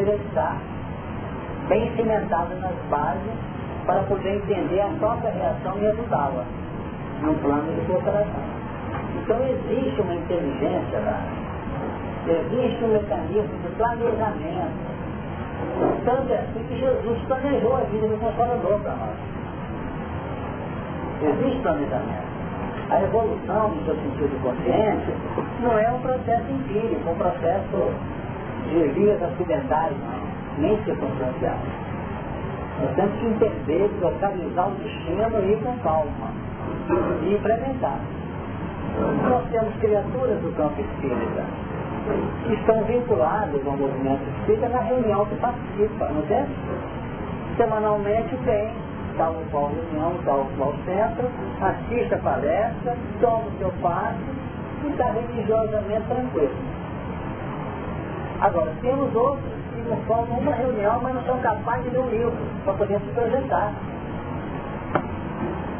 [0.06, 0.56] estar
[1.68, 3.32] bem cimentado nas bases
[3.86, 6.44] para poder entender a própria reação e ajudá-la
[7.22, 8.42] no plano de cooperação.
[9.16, 11.22] Então existe uma inteligência lá,
[12.26, 14.98] existe um mecanismo de planejamento.
[16.04, 19.16] Tanto é assim que Jesus planejou a vida do Consolador para nós.
[21.22, 22.28] Existe planejamento.
[22.90, 25.12] A evolução, no seu sentido consciente,
[25.60, 27.92] não é um processo empírico, um processo
[28.68, 29.94] de vias acidentais,
[30.58, 31.58] nem circunstanciais.
[32.80, 36.30] Nós temos que entender, localizar o destino e ir com calma
[37.22, 37.98] e implementar.
[39.28, 41.44] Nós temos criaturas do campo espírita
[42.46, 46.46] que estão vinculadas ao movimento espírita na reunião que participa, não é?
[47.56, 48.70] Semanalmente tem
[49.16, 51.28] tal qual reunião, tal qual centro,
[51.60, 54.18] assiste a palestra, toma o seu passe
[54.84, 56.77] e está religiosamente tranquilo.
[58.40, 62.10] Agora, temos outros que não formam uma reunião, mas não são capazes de ler um
[62.10, 62.32] livro
[62.64, 63.72] para poder se projetar.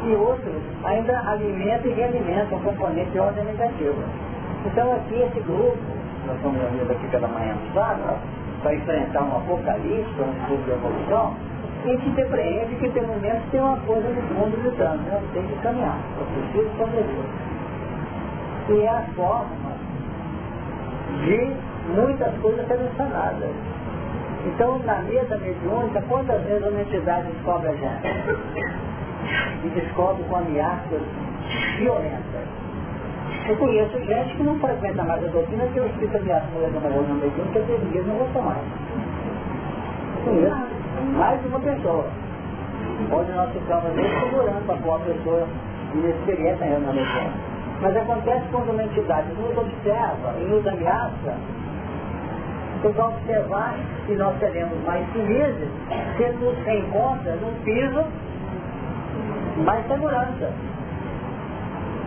[0.05, 4.03] E outros ainda alimentam e realimentam o componente de ordem negativa.
[4.65, 5.77] Então aqui esse grupo,
[6.27, 8.19] nós estamos reunidos aqui pela manhã no sábado,
[8.61, 11.35] para enfrentar um apocalipse, um estudo de evolução,
[11.81, 15.21] a gente depreende que tem momentos tem uma coisa no fundo gritando, né?
[15.33, 17.25] tem que caminhar, eu preciso sobreviver.
[18.69, 19.71] E é a forma
[21.23, 21.55] de
[21.87, 23.49] muitas coisas serem sanadas.
[24.45, 28.07] Então, na mesa mediúnica, quantas vezes uma entidade descobre a gente?
[29.65, 31.01] E descobre com ameaças
[31.77, 32.47] violentas.
[33.47, 36.69] Eu conheço gente que não frequenta mais a doutrina que o Espírito ameaça a mulher
[36.69, 38.63] da reunião mediúnica que eles não gostam mais.
[40.17, 42.05] Eu conheço mais de uma pessoa.
[43.11, 45.47] Onde nós ficamos vezes segurando para pôr pessoa
[45.93, 47.49] inexperiente na mediúnica.
[47.81, 51.37] Mas acontece quando uma entidade nos observa e nos ameaça,
[52.81, 55.67] vocês vão observar que nós teremos mais felizes
[56.15, 58.05] se nos reencontra num piso
[59.65, 60.53] mais segurança.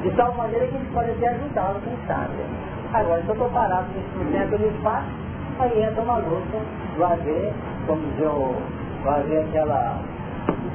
[0.02, 2.32] De tal maneira que a gente pode até ajudá-lo, quem sabe.
[2.94, 5.08] Agora, se eu estou parado nesse momento no espaço,
[5.61, 6.58] aí entra uma luta,
[6.98, 7.52] vai haver,
[7.87, 8.30] vamos dizer,
[9.04, 10.00] vai aquela,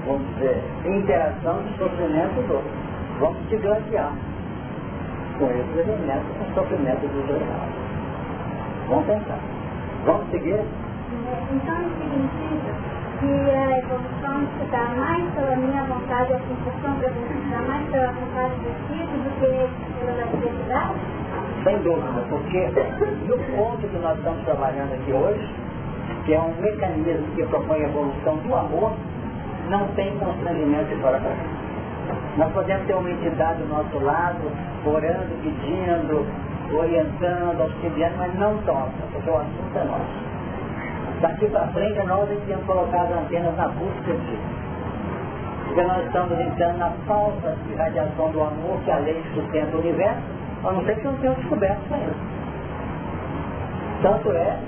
[0.06, 2.72] vamos dizer, interação de sofrimento do outro.
[3.20, 4.14] Vamos se grandear
[5.40, 7.44] com esses elementos, com o sofrimento dos dois.
[8.90, 9.57] Vamos pensar.
[10.08, 10.56] Vamos seguir?
[10.56, 12.72] Então significa
[13.20, 17.62] que a evolução se dá mais pela minha vontade, a sensação da evolução se dá
[17.68, 20.96] mais pela vontade do espírito do que pela necessidade?
[21.66, 22.72] Sem dúvida, porque
[23.28, 25.56] no ponto que nós estamos trabalhando aqui hoje,
[26.26, 28.94] que é um mecanismo que propõe a evolução do amor,
[29.68, 31.36] não tem constrangimento de fora para
[32.38, 34.40] Nós podemos ter uma entidade do nosso lado,
[34.86, 36.26] orando, pedindo,
[36.76, 40.28] orientando, auxiliando, mas não toca, porque o assunto é nosso.
[41.22, 44.68] Daqui para frente nós é que temos colocado as antenas na busca disso.
[45.66, 50.22] Porque nós estamos entrando na falsa irradiação do amor que a lei sustenta o universo,
[50.64, 52.38] a não ser que não tenhamos descoberto isso.
[54.02, 54.60] Tanto é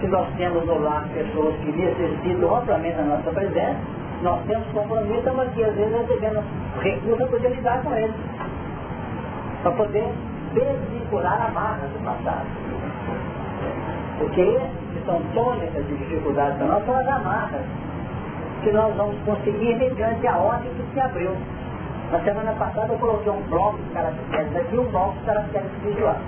[0.00, 3.78] que nós temos no lar pessoas que necessitam amplamente da nossa presença,
[4.22, 6.44] nós temos compromisso, mas que às vezes recebemos
[6.80, 8.16] recursos para poder lidar com eles.
[9.62, 10.14] Para poder
[10.54, 12.46] desvincular a marca do passado.
[14.18, 17.62] Porque que são tônicas de dificuldades para nós são as amarras
[18.62, 21.32] que nós vamos conseguir mediante a ordem que se abriu.
[22.10, 26.18] Na semana passada eu coloquei um bloco de caracteres aqui um bloco de caracteres visuais.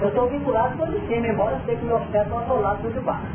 [0.00, 2.92] Eu estou vinculado todo de cima, embora eu sei que meus pés estão atolados por
[2.92, 3.26] de baixo.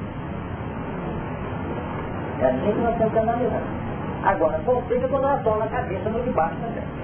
[2.40, 3.62] É assim que nós temos que analisar.
[4.24, 7.01] Agora, que quando atola a cabeça no de baixo também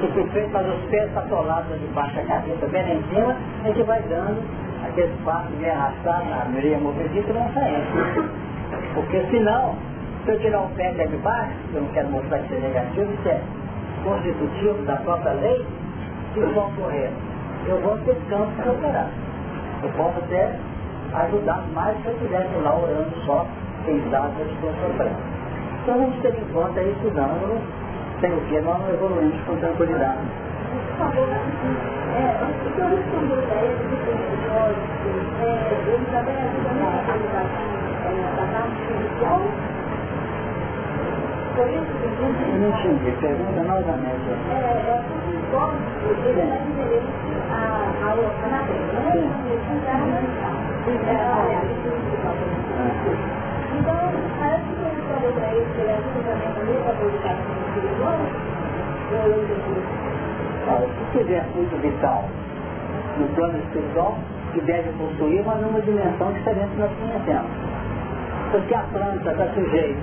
[0.00, 3.66] que foi feito para os pés atolados de baixo da cabeça, bem em cima, a
[3.68, 4.42] gente vai dando
[4.84, 8.30] aquele espaço meio arrastado na meia movediça e não saindo.
[8.94, 9.74] Porque senão,
[10.24, 13.12] se eu tirar o pé de baixo, eu não quero mostrar que isso é negativo,
[13.12, 13.40] isso é
[14.04, 15.66] constitutivo da própria lei,
[16.34, 17.10] que vão ocorrer?
[17.66, 19.10] Eu vou ter campo para operar.
[19.82, 20.56] Eu posso até
[21.14, 23.46] ajudar mais se eu estivesse lá orando só,
[23.84, 25.16] pensado, eu estou sofrendo.
[25.82, 27.60] Então vamos ter em conta isso não,
[28.20, 30.20] sem o que nós não evoluímos com tranquilidade.
[30.98, 31.38] Por favor, é,
[32.40, 34.16] o senhor respondeu para ele que tem
[35.86, 37.26] ele também ajuda na parte?
[41.56, 44.28] Por isso que eu não entendi, pergunta novamente.
[44.50, 47.10] É, é os códigos, ele é diferente
[47.50, 47.54] a,
[48.02, 49.14] a outra na frente, não é?
[49.16, 50.16] Ele está na
[53.86, 55.32] Então, que ele falou
[60.66, 62.24] para que tiver fluido vital
[63.20, 64.18] no plano espiritual,
[64.52, 67.50] que deve possuir uma numa dimensão diferente que nós conhecemos.
[68.50, 70.00] Porque a planta está sujeita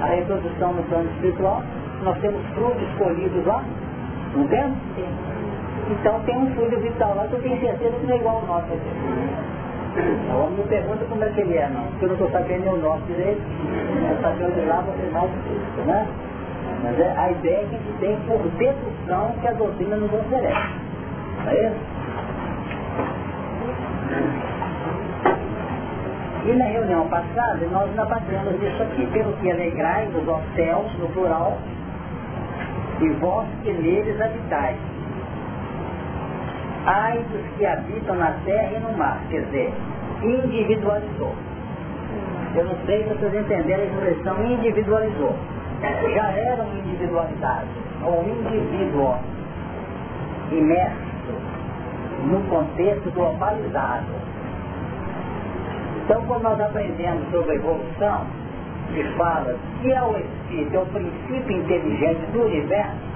[0.00, 1.62] à reprodução no plano espiritual,
[2.02, 3.62] nós temos frutos colhidos lá,
[4.34, 4.76] não temos?
[5.90, 8.46] Então tem um fluido vital lá que eu tenho certeza que não é igual ao
[8.46, 9.61] nosso aqui.
[9.94, 12.64] O homem me pergunta como é que ele é, não, porque eu não estou sabendo
[12.64, 13.42] nem o nosso direito,
[14.10, 16.06] é saber de lá você mais difícil, né?
[16.82, 20.70] Mas é a ideia que a gente tem por dedução que a doutrina nos oferece.
[21.44, 22.02] Não é isso?
[26.44, 31.58] E na reunião passada, nós debatemos isso aqui, pelo que alegrai-vos aos céus, no plural,
[33.00, 34.91] e vós que neles habitais.
[36.86, 39.72] Ai dos que habitam na terra e no mar, quer dizer,
[40.22, 41.34] individualizou.
[42.54, 45.34] Eu não sei se vocês entenderam a expressão individualizou.
[46.14, 47.70] Já eram individualidades,
[48.04, 49.16] ou indivíduo
[50.52, 51.12] imerso
[52.26, 54.06] no contexto globalizado.
[56.04, 58.26] Então, quando nós aprendemos sobre a evolução,
[58.92, 63.11] que fala que é o Espírito, é o princípio inteligente do universo,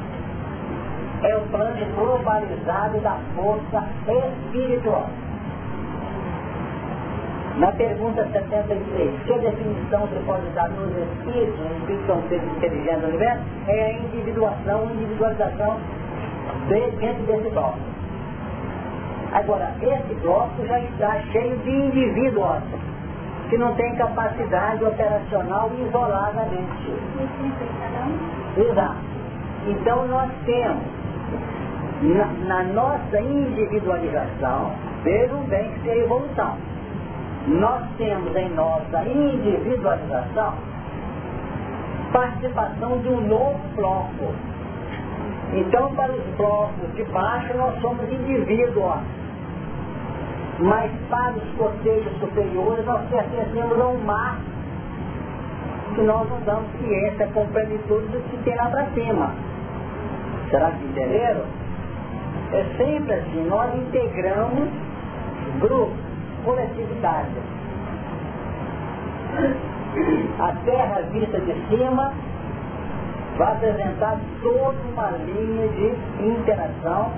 [1.22, 5.06] é o plano globalizado da força espiritual.
[7.56, 13.00] Na pergunta 73, que definição você pode dar nos espíritos, nos espíritos são seres inteligentes
[13.00, 13.42] do universo?
[13.68, 15.78] É a individuação, individualização
[16.68, 17.78] de, dentro desse bloco.
[19.32, 22.62] Agora, esse bloco já está cheio de indivíduos
[23.48, 26.92] que não têm capacidade operacional isoladamente.
[28.58, 29.00] Exato.
[29.66, 30.84] Então nós temos
[32.02, 34.72] na, na nossa individualização,
[35.02, 36.56] vejam bem que é evolução.
[37.48, 40.54] Nós temos em nossa individualização
[42.12, 44.34] participação de um novo bloco.
[45.52, 49.00] Então, para os blocos de baixo, nós somos indivíduos.
[50.58, 54.38] Mas para os cotejos superiores, nós pertencemos a um mar
[55.94, 59.34] que nós não damos ciência com plenitude do que tem lá para cima.
[60.50, 61.42] Será que entenderam?
[62.52, 64.68] É sempre assim, nós integramos
[65.58, 65.96] grupos,
[66.44, 67.30] coletividade.
[70.38, 72.12] A Terra vista de cima
[73.36, 77.10] vai apresentar toda uma linha de interação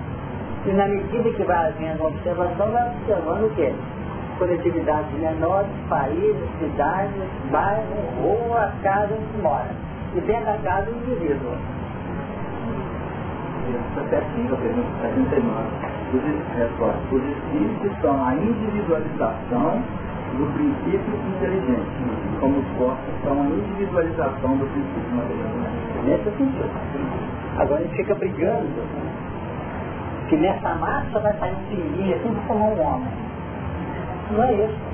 [0.67, 3.73] e na medida que vai havendo observação, vai observando o quê?
[4.39, 7.13] Coletividades menores, países, cidades,
[7.51, 7.87] bairros
[8.57, 9.71] a casa onde se mora.
[10.15, 11.53] E dentro da casa o indivíduo
[13.95, 15.99] perspectiva que a gente está entendendo.
[16.09, 19.83] Os, os espíritos são a individualização
[20.37, 25.51] do princípio inteligente, como os corpos são a individualização do princípio material.
[26.05, 26.71] Nesse sentido.
[27.59, 28.69] Agora a gente fica brigando
[30.29, 33.09] que nessa massa vai sair um filhinho assim como um homem.
[34.31, 34.89] Não é isso.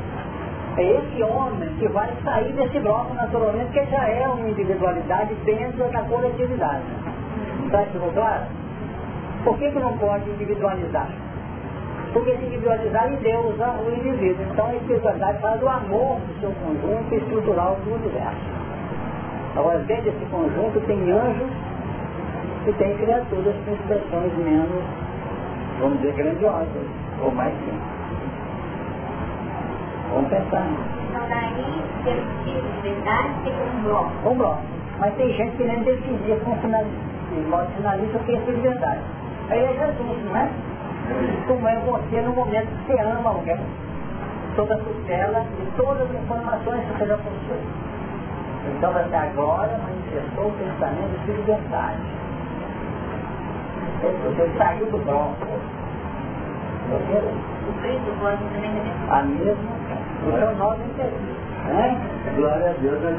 [0.77, 5.85] É esse homem que vai sair desse bloco naturalmente, que já é uma individualidade dentro
[5.91, 6.83] da coletividade.
[7.67, 8.45] Está ficou claro?
[9.45, 11.09] Por que, que não pode individualizar?
[12.15, 14.47] Porque se individualizar e Deus usa o indivíduo.
[14.51, 18.65] Então a espiritualidade fala do amor do seu conjunto estrutural do universo.
[19.57, 21.51] Agora, dentro desse conjunto tem anjos
[22.67, 24.85] e tem criaturas com expressões menos,
[25.81, 26.87] vamos dizer, grandiosas,
[27.23, 27.95] ou mais simples.
[30.13, 30.67] Vamos pensar
[31.11, 34.29] Então daí, pelo tipo de verdade, fica um bloco.
[34.29, 34.63] Um bloco.
[34.99, 36.99] Mas tem gente que nem definia com finalista,
[37.31, 39.01] de modo finalista o que é de verdade.
[39.51, 40.49] Aí é Jesus, não é?
[41.47, 43.59] Como é você no momento que você ama alguém,
[44.57, 47.61] sob a tutela de todas as informações que você já possui.
[48.77, 52.01] Então até agora manifestou o pensamento de liberdade.
[54.03, 55.47] Você saiu do bronco.
[56.87, 59.55] O preço do bloco também é A mesma,
[60.27, 61.35] o seu nome é
[61.65, 61.97] né?
[62.37, 63.15] Glória a Deus, né?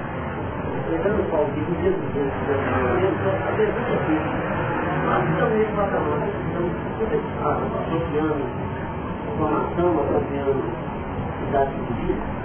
[0.90, 2.02] Lembrando o Paulo que Jesus,
[2.50, 4.16] a pergunta aqui,
[5.06, 6.64] mas estão nesse patamar, estão
[7.44, 8.44] apropriando
[9.34, 10.62] informação, apropriando
[11.48, 12.40] idade de vida,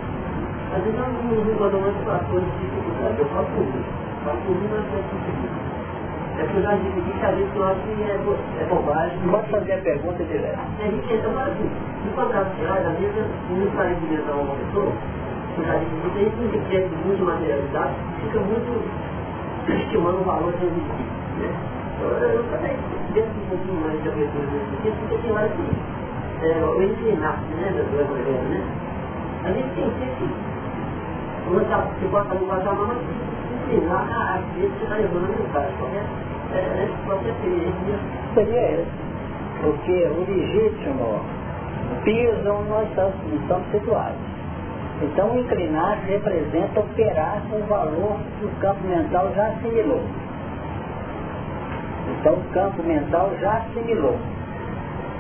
[0.76, 3.20] às vezes nós não nos encontramos mais situações de dificuldade.
[3.20, 3.84] Eu falo por mim,
[4.26, 5.76] falo por mim, mas é possível.
[6.36, 8.16] É que eu já dividi que às vezes eu acho que é,
[8.60, 9.20] é bobagem.
[9.30, 10.60] Pode fazer a pergunta direto.
[10.60, 11.72] A gente entra mais assim,
[12.04, 14.92] no contrato geral, às vezes, não sai de uma pessoa,
[15.56, 18.72] porque gente enriquece muito materialidade, fica muito
[19.72, 21.16] estimando o valor do indivíduo.
[21.40, 21.50] Né?
[22.02, 22.76] Eu também,
[23.14, 24.46] dentro um pouquinho mais de abertura
[24.78, 25.96] aqui, porque tem mais que
[26.44, 28.62] é, o inclinar né, do Evangelho, né?
[29.46, 30.30] A gente tem que,
[31.48, 32.98] quando você bota no patamar, mas
[33.64, 36.26] inclinar a arte que você está levando a mensagem, correto?
[36.52, 36.90] É, né?
[37.06, 37.34] Qualquer
[38.34, 39.06] seria esse.
[39.62, 41.22] Porque o legítimo
[42.04, 44.25] piso onde nós estamos situados.
[45.02, 50.02] Então inclinar representa operar com o valor que o campo mental já assimilou.
[52.08, 54.18] Então o campo mental já assimilou.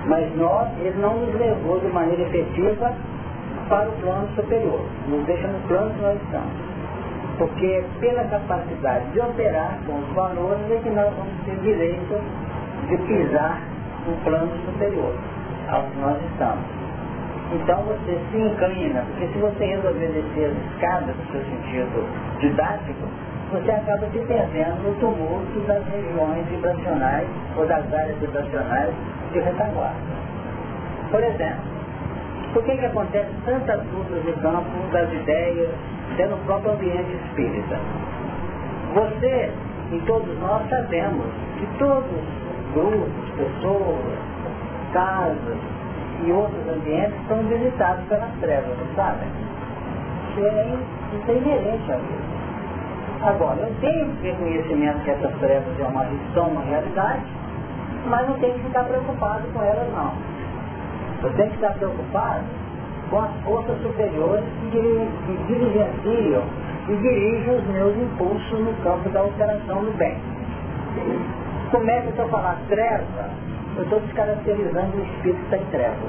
[0.08, 2.94] Mas nós, ele não nos levou de maneira efetiva
[3.68, 4.82] para o plano superior.
[5.10, 6.54] Nos deixa no plano que nós estamos.
[7.38, 12.22] Porque pela capacidade de operar com os valores é que nós vamos ter direito
[12.88, 13.62] de pisar
[14.08, 15.14] no plano superior
[15.70, 16.85] ao que nós estamos.
[17.52, 23.08] Então você se inclina, porque se você resolver descer as escadas no seu sentido didático,
[23.52, 28.94] você acaba se perdendo no tumulto das regiões vibracionais ou das áreas vibracionais
[29.32, 30.16] de retaguarda.
[31.12, 31.76] Por exemplo,
[32.54, 35.70] por que, que acontece tantas lutas no campo das ideias,
[36.14, 37.78] até no próprio ambiente espírita?
[38.96, 39.52] Você
[39.92, 41.28] e todos nós sabemos
[41.60, 44.18] que todos os grupos, pessoas,
[44.94, 45.75] casas
[46.24, 49.28] e outros ambientes são visitados pelas trevas, não sabem?
[50.32, 50.78] Isso é,
[51.14, 52.00] isso é inerente a.
[53.28, 57.24] Agora, eu tenho reconhecimento que essas trevas é uma, são uma realidade,
[58.08, 60.14] mas não tenho que ficar preocupado com elas não.
[61.24, 62.44] Eu tenho que estar preocupado
[63.10, 66.44] com as forças superiores que, que dirigenciam
[66.88, 70.18] e dirigem os meus impulsos no campo da operação do bem.
[71.72, 73.30] Como é que eu falar treva,
[73.78, 76.08] eu estou descaracterizando o espírito que está em treva.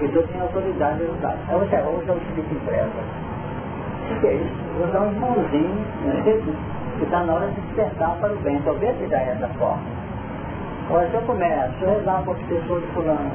[0.00, 1.36] Eu estou sem autoridade de usar.
[1.50, 3.02] É o terror que é o espírito em.
[4.10, 4.56] O que é isso?
[4.78, 6.22] Vou dar um irmãozinho, né?
[6.98, 8.60] que está na hora de despertar para o bem.
[8.62, 9.82] Talvez se dá dessa forma.
[10.90, 13.30] Olha, se eu começo, eu rezar para o obsessor de fulano,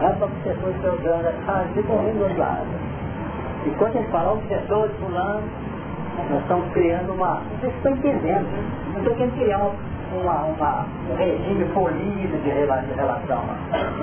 [0.00, 2.66] rezar para o obsessor de Belgrano, ah, fica rindo do lado.
[3.66, 5.42] E quando ele fala obsessor de fulano,
[6.30, 7.42] nós estamos criando uma.
[7.60, 8.48] Vocês estão entendendo.
[8.92, 9.74] Não estou querendo criar uma,
[10.12, 12.50] uma, uma, um regime polido de
[12.94, 13.42] relação,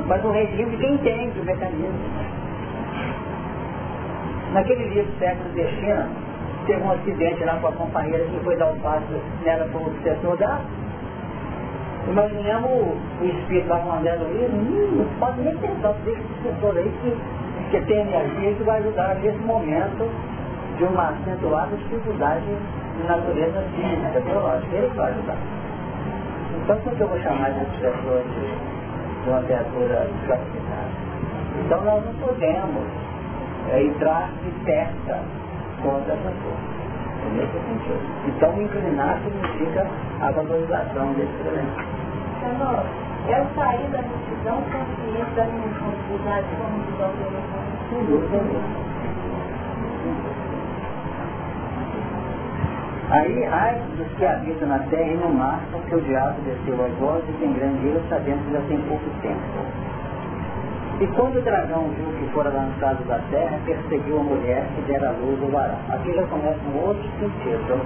[0.07, 1.99] mas um regime de quem entende o mecanismo.
[4.53, 6.05] Naquele livro Século Destino,
[6.65, 9.05] teve um acidente lá com a companheira que foi dar um passo
[9.43, 10.61] nela para o obsessor da.
[12.07, 17.71] Imaginamos o, espírito lá mandando hum, não pode nem pensar, deixa esse obsessor aí que,
[17.71, 20.09] que tem energia que vai ajudar nesse momento
[20.77, 25.64] de uma acentuada dificuldade de natureza física, biológica, ele vai ajudar.
[26.65, 30.89] Então, por que eu vou chamar de obsessor de, de uma criatura classificada?
[31.63, 32.83] Então, nós não podemos
[33.71, 35.19] é entrar de testa
[35.83, 36.75] contra essa força.
[37.21, 38.01] Sentido.
[38.25, 39.85] Então, inclinar significa
[40.21, 41.85] a valorização desse elemento.
[42.39, 42.83] Senhor,
[43.29, 47.25] eu saí da multidão consciente da minha responsabilidade como multidão de
[47.91, 48.85] Sem dúvida.
[53.09, 56.87] Aí, ai dos que habitam na terra e no mar, porque o diabo desceu a
[56.99, 59.85] voz e tem grande ira, sabendo que já tem pouco tempo.
[60.99, 65.11] E quando o dragão viu que fora lançado da terra, perseguiu a mulher que dera
[65.11, 65.77] luz ao varão.
[65.89, 67.85] Aqui já começa um outro sentido.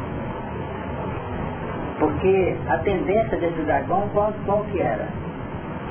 [2.00, 5.06] Porque a tendência desse dragão, qual, qual que era?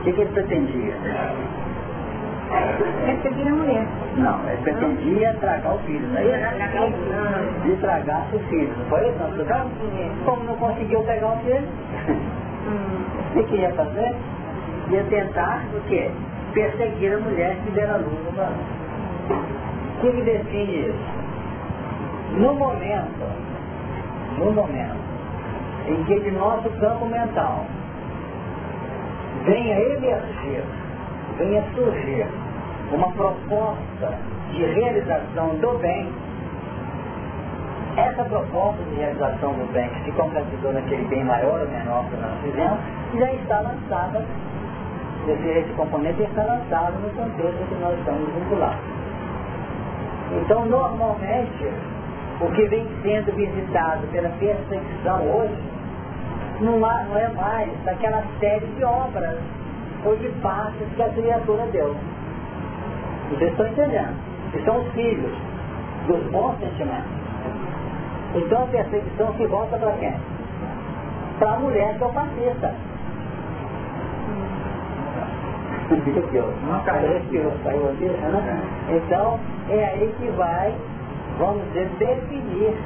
[0.01, 0.95] O que, que ele pretendia?
[3.05, 3.87] Perseguir a mulher.
[4.17, 6.25] Não, ele pretendia tragar o filho, não é
[7.65, 9.19] De tragar o filho, não foi isso?
[9.19, 11.69] Não, Como não conseguiu pegar o filho,
[12.67, 13.37] hum.
[13.41, 14.15] o que ia fazer?
[14.91, 16.11] Ia tentar o quê?
[16.53, 18.53] perseguir a mulher que der a luz no varão.
[19.97, 21.19] O que, que define isso?
[22.39, 23.27] No momento,
[24.39, 24.97] no momento
[25.89, 27.65] em que de nosso campo mental
[29.45, 30.65] venha emergir,
[31.39, 32.27] venha surgir
[32.93, 34.19] uma proposta
[34.51, 36.13] de realização do bem,
[37.97, 42.17] essa proposta de realização do bem que se concretizou naquele bem maior ou menor que
[42.17, 42.79] nós fizemos,
[43.15, 44.25] já está lançada
[45.27, 48.81] esse, esse componente está lançado no contexto que nós estamos vinculados.
[50.41, 51.71] Então, normalmente,
[52.41, 55.63] o que vem sendo visitado pela perseguição hoje
[56.61, 59.39] não, há, não é mais daquela série de obras
[60.17, 61.95] de passos que a criatura deu.
[63.31, 64.15] Vocês estão entendendo?
[64.53, 65.33] Que são os filhos
[66.07, 67.19] dos bons sentimentos.
[68.35, 70.15] Então a perseguição se volta para quem?
[71.39, 72.75] Para a mulher que é o fascista
[75.89, 76.83] né?
[78.91, 79.41] Então,
[79.71, 80.75] é aí que vai,
[81.39, 82.77] vamos dizer, definir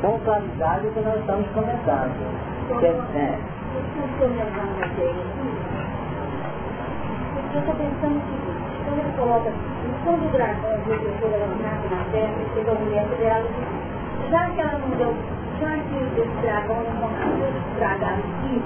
[0.00, 2.14] com claridade o que nós estamos comentando.
[2.78, 3.38] Que, é,
[7.54, 9.52] eu estou pensando o seguinte, quando ele coloca,
[10.04, 13.48] quando o dragão viu que foi lançado na terra, ele chegou a mulher dela,
[14.30, 15.14] já que ela não deu,
[15.60, 18.62] já que esse dragão não conseguiu estragar o filho,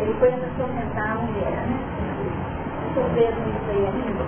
[0.00, 1.78] ele foi atormentar a mulher, né?
[2.94, 4.24] Sofrendo isso aí ainda.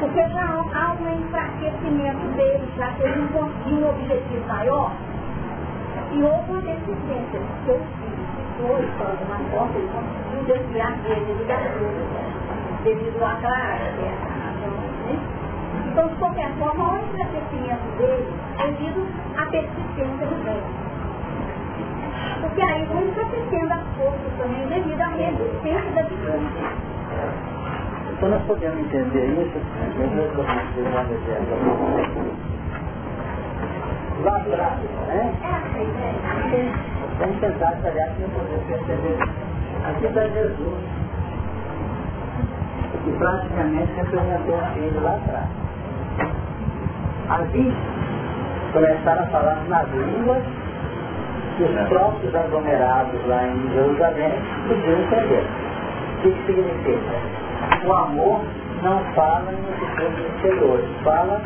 [0.00, 0.44] Porque já
[0.74, 4.92] há um enfraquecimento dele, já que ele não conseguiu um objetivo maior.
[6.12, 8.23] E houve uma deficiência, porque o filho
[8.56, 12.04] foi, de alguma forma, ele conseguiu desviar dele da coisa,
[12.84, 14.34] devido à clara né?
[15.86, 18.26] Então, de qualquer forma, há um enfraquecimento dele
[18.56, 20.62] devido à persistência do bem.
[22.40, 26.94] Porque aí vão enfraquecendo as forças também devido à resistência da distância.
[28.12, 29.58] Então nós podemos entender isso,
[34.24, 35.34] lá atrás, né?
[37.18, 39.18] Vamos tentar trabalhar para poder perceber.
[39.86, 40.80] Aqui está Jesus,
[43.04, 45.48] que praticamente representou ele lá atrás.
[47.28, 47.74] Ali
[48.72, 50.42] começaram a falar nas línguas
[51.56, 54.32] que os próprios aglomerados lá em Jerusalém
[54.66, 55.46] podiam entender.
[56.18, 57.86] O que significa?
[57.86, 58.40] O amor
[58.82, 61.40] não fala em atitudes exteriores, fala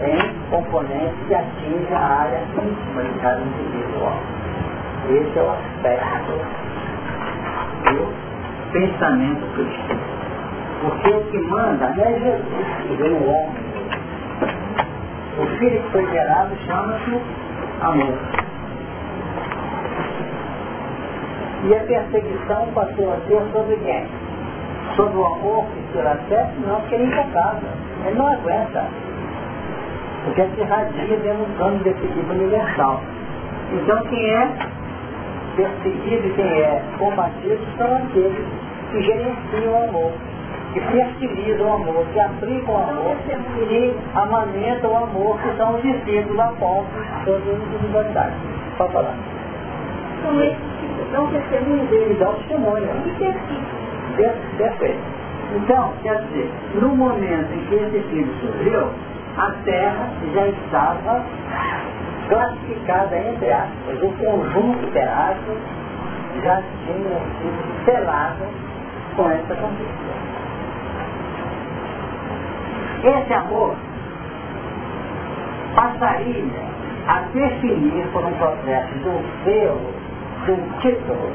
[0.00, 4.41] em componentes que atingem a área íntima de cada indivíduo.
[5.10, 6.32] Esse é o aspecto
[7.90, 9.98] do pensamento cristão.
[10.80, 13.62] Porque o que manda não é Jesus que veio o homem.
[15.38, 17.20] O filho que foi gerado chama-se
[17.80, 18.14] amor.
[21.64, 24.06] E a perseguição passou a ser sobre quem?
[24.96, 26.60] Sobre o amor que será certo?
[26.66, 27.68] Não, porque ele intocável.
[28.06, 28.84] Ele não aguenta.
[30.24, 33.00] Porque se radia dentro do plano desse tipo universal.
[33.72, 34.48] Então quem é
[35.56, 38.46] perseguido e quem é combatido são aqueles
[38.90, 40.12] que gerenciam o amor,
[40.72, 43.16] que fertilizam o amor, que aplicam o amor
[43.70, 48.36] e amamentam o amor, que são os discípulos apóstolos de todas as individualidades.
[48.76, 49.14] Pode falar.
[50.22, 52.16] São esses que dão testemunho dele.
[52.18, 52.88] Dão testemunho.
[54.56, 54.98] Perfeito.
[55.54, 56.50] Então, quer dizer,
[56.80, 58.88] no momento em que esse filho surgiu,
[59.36, 61.24] a terra já estava
[62.28, 65.56] classificada, entre aspas, o conjunto terráqueo
[66.42, 68.44] já tinha sido selado
[69.16, 70.12] com essa conquista.
[73.04, 73.74] Esse amor
[75.74, 76.44] passaria
[77.08, 79.92] a definir por um processo do selo,
[80.46, 81.32] do título,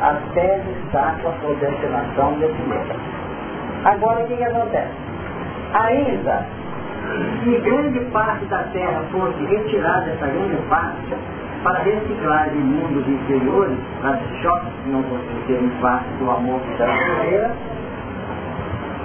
[0.00, 2.94] até estar com a sua destinação definida.
[3.84, 4.94] Agora o que, que acontece?
[5.74, 6.46] Ainda
[7.42, 11.14] que grande parte da terra fosse retirada, essa grande parte,
[11.62, 17.74] para reciclagem em mundos inferiores, para choques que não conseguiram parte do amor está na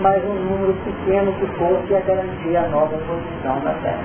[0.02, 4.04] mas um número pequeno que fosse a garantir a nova posição da terra.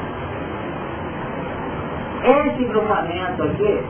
[2.24, 3.84] Esse grupamento aqui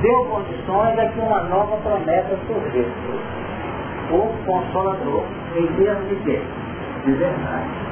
[0.00, 2.90] deu condições a que uma nova promessa surgisse.
[4.10, 5.24] O Consolador,
[5.56, 6.40] em termos de quê?
[7.04, 7.86] De verdade.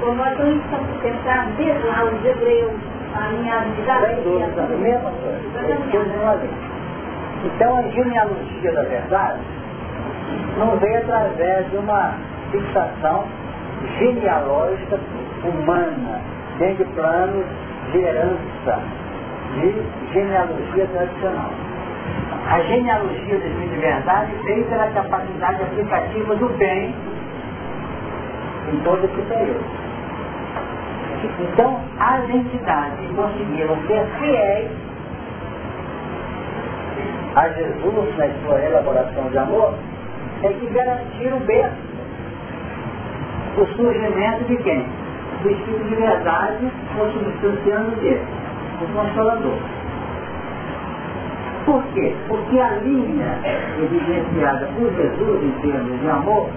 [0.00, 2.72] Como nós estamos pensar desde lá os hebreus,
[3.14, 3.30] a.
[3.30, 6.74] Sem a mesma coisa.
[7.44, 9.40] Então a genealogia da verdade
[10.58, 12.14] não veio através de uma
[12.50, 13.24] fixação
[13.98, 14.98] genealógica
[15.44, 16.20] humana,
[16.58, 17.46] dentro de planos
[17.92, 18.80] de herança,
[19.54, 21.50] de genealogia tradicional.
[22.50, 26.94] A genealogia de Verdade veio pela capacidade aplicativa do bem
[28.72, 29.83] em todo esse período.
[31.40, 34.70] Então, as entidades conseguiram ser fiéis
[37.34, 39.74] a Jesus na sua elaboração de amor,
[40.42, 41.76] é que garantiram o berço,
[43.58, 44.86] o surgimento de quem?
[45.42, 48.24] Do Espírito de Verdade, substanciando dele,
[48.80, 49.58] o Consolador.
[51.66, 52.14] Por quê?
[52.28, 53.38] Porque a linha
[53.82, 56.48] evidenciada por Jesus em termos de amor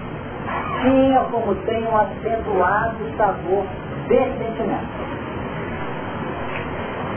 [0.82, 3.64] tinha como tem um acentuado sabor
[4.08, 4.88] de sentimento.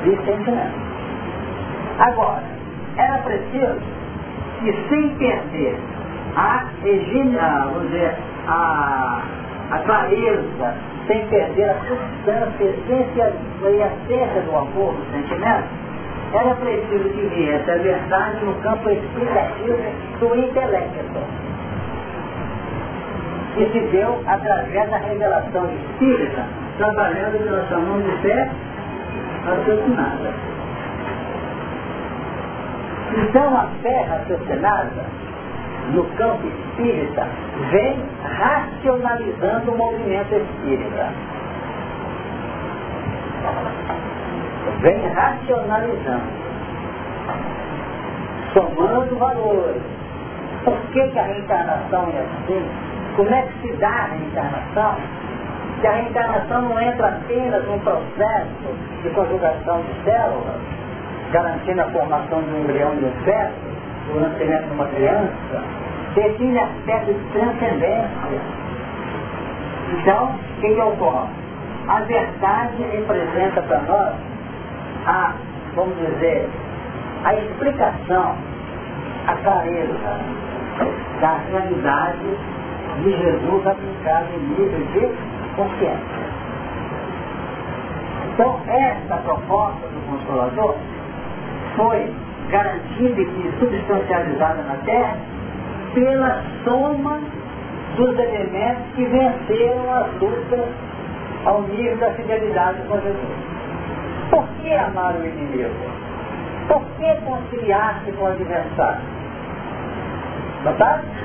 [0.04, 0.76] De sentimento.
[2.00, 2.44] Agora,
[2.98, 3.80] era preciso
[4.60, 5.78] que sem perder
[6.36, 8.16] a, dizer,
[8.48, 9.22] a,
[9.72, 10.76] a clareza,
[11.08, 15.68] sem perder a substância, a essência e a essência do amor, do sentimento,
[16.34, 19.78] era preciso que viesse a verdade no campo explicativo
[20.20, 21.51] do intelecto
[23.56, 26.46] que se deu através da revelação espírita,
[26.78, 28.50] trabalhando que nós de fé
[29.46, 30.34] raciocinada.
[33.18, 35.06] Então a fé raciocinada,
[35.94, 37.28] no campo espírita,
[37.72, 41.10] vem racionalizando o movimento espírita.
[44.80, 46.42] Vem racionalizando.
[48.54, 49.82] Somando valores.
[50.64, 52.91] Por que, que a reencarnação é assim?
[53.16, 54.96] Como é que se dá a reencarnação?
[55.82, 60.62] Que a reencarnação não entra apenas num processo de conjugação de células,
[61.32, 63.54] garantindo a formação de um embrião de um feto,
[64.16, 65.64] o nascimento de uma criança,
[66.16, 68.42] define aspecto de transcendência.
[69.92, 71.30] Então, o que, que ocorre?
[71.88, 74.14] A verdade representa para nós
[75.06, 75.34] a,
[75.76, 76.50] vamos dizer,
[77.26, 78.36] a explicação,
[79.28, 80.20] a clareza
[81.20, 82.38] da realidade
[83.04, 86.22] de Jesus aplicado em nível de consciência.
[88.34, 90.76] Então, essa proposta do Consolador
[91.76, 92.14] foi
[92.50, 95.18] garantida e substancializada na Terra
[95.94, 97.20] pela soma
[97.96, 100.66] dos elementos que venceram as lutas
[101.46, 103.52] ao nível da fidelidade com Jesus.
[104.30, 105.70] Por que amar o inimigo?
[106.68, 109.02] Por que conciliar-se com o adversário?
[110.64, 111.21] Notaram?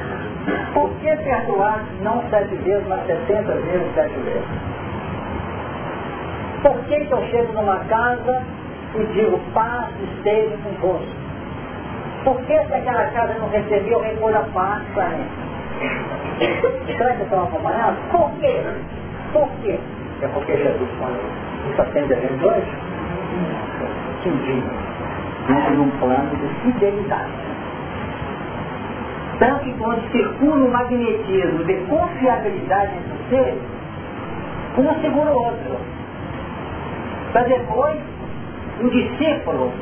[0.74, 4.48] Por que perdoar não sete vezes, mas setenta vezes sete vezes?
[6.62, 8.42] Por que, que eu chego numa casa
[8.94, 11.06] e digo paz esteja convosco?
[12.24, 15.26] Por que se aquela casa não recebeu, repor a paz para mim?
[16.96, 17.96] Será que estão acompanhando?
[18.10, 18.62] Por quê?
[19.32, 19.78] Por quê?
[20.22, 21.20] É porque Jesus falou.
[21.70, 22.72] Isso atende a gente hoje?
[24.20, 24.62] Entendi.
[25.46, 27.45] Dentro de um plano de fidelidade.
[29.38, 33.62] Tanto que quando circula o magnetismo de confiabilidade entre seres,
[34.78, 35.76] um segura o outro.
[37.32, 38.00] Para depois
[38.80, 39.72] o discípulo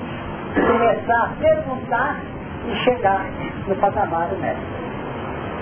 [0.54, 2.20] começar a perguntar
[2.68, 3.26] e chegar
[3.68, 4.64] no patamar do mestre.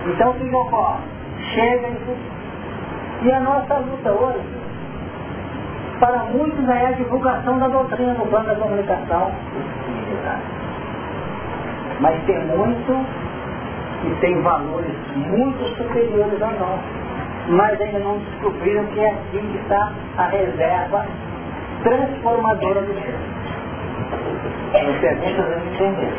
[0.07, 1.03] Então o que ocorre?
[1.55, 1.89] Chega
[3.23, 4.41] e a nossa luta hoje,
[6.01, 9.31] para muitos é a divulgação da doutrina no plano da comunicação
[12.01, 13.07] Mas tem muito
[14.05, 16.81] e tem valores muito superiores a nós.
[17.49, 21.07] Mas ainda não descobriram que é aqui que está a reserva
[21.83, 23.19] transformadora do ser.
[24.75, 26.15] As perguntas vamos entender.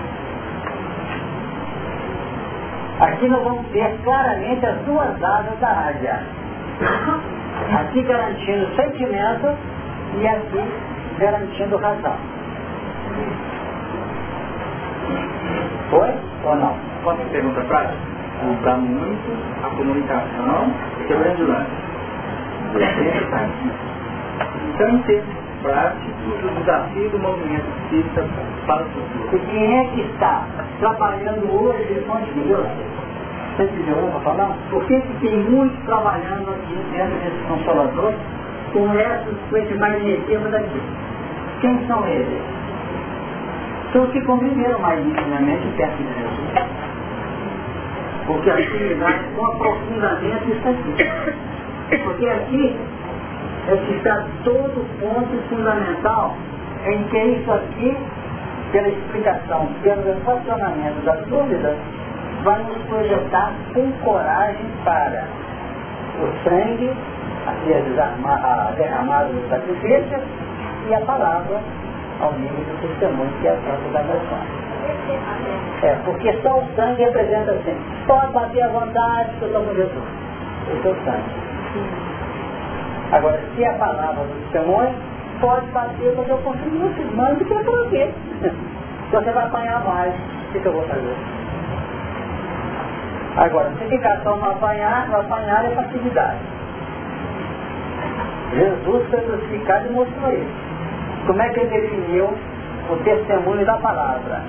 [2.99, 6.19] Aqui nós vamos ver claramente as duas asas da águia.
[7.79, 9.57] Aqui garantindo sentimento
[10.19, 10.71] e aqui
[11.19, 12.17] garantindo razão.
[15.93, 16.09] Foi
[16.43, 16.75] ou não?
[17.03, 17.93] Posso pergunta prática?
[18.49, 19.31] Usar muito
[19.63, 20.73] a comunicação
[21.07, 21.71] e o grande lance.
[24.73, 28.25] Então, em termos práticos, o desafio do movimento espírita
[28.65, 29.35] para o futuro.
[29.35, 30.47] E quem é que está
[30.79, 32.65] trabalhando hoje de fonte de Deus?
[33.55, 34.57] Você entendeu para falar?
[34.71, 38.13] Por que, que tem muitos trabalhando aqui dentro desse consolador
[38.73, 40.81] com, essas, com esse magnetismo daqui?
[41.61, 42.41] Quem são eles?
[43.93, 46.83] São que conviveram mais intimamente perto de Jesus.
[48.25, 52.03] Porque a atividade com aprofundamento isso aqui.
[52.03, 52.75] Porque aqui
[53.67, 56.35] é que está todo o ponto fundamental
[56.87, 57.97] em que isso aqui,
[58.71, 61.77] pela explicação, pelo relacionamento das dúvidas,
[62.43, 65.27] vai nos projetar com coragem para
[66.19, 66.91] o sangue
[67.45, 70.19] a derramado no sacrifício
[70.89, 71.61] e a palavra
[72.19, 74.63] ao nível do testemunho que é a própria da versão.
[75.83, 77.75] É, porque só o sangue representa assim,
[78.07, 80.03] pode bater à vontade que eu estou Jesus.
[80.69, 81.43] É o sangue.
[83.11, 84.95] Agora, se é a palavra do testemunho,
[85.39, 88.09] pode bater porque eu filho, mas não quer por quê?
[89.11, 91.15] Você vai apanhar mais, o que eu vou fazer?
[93.37, 96.39] Agora, se ficar só no apanhar, no apanhar é facilidade.
[98.53, 100.62] Jesus foi crucificado e mostrou isso.
[101.25, 102.25] Como é que ele definiu
[102.89, 104.41] o testemunho da palavra?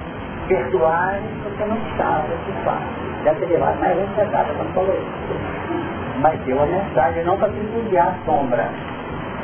[0.48, 2.82] Perdoar porque não estava de fato.
[3.22, 6.20] Deve ter levado mais um pecado quando falou isso.
[6.20, 8.68] Mas deu a mensagem não para tripudiar a sombra,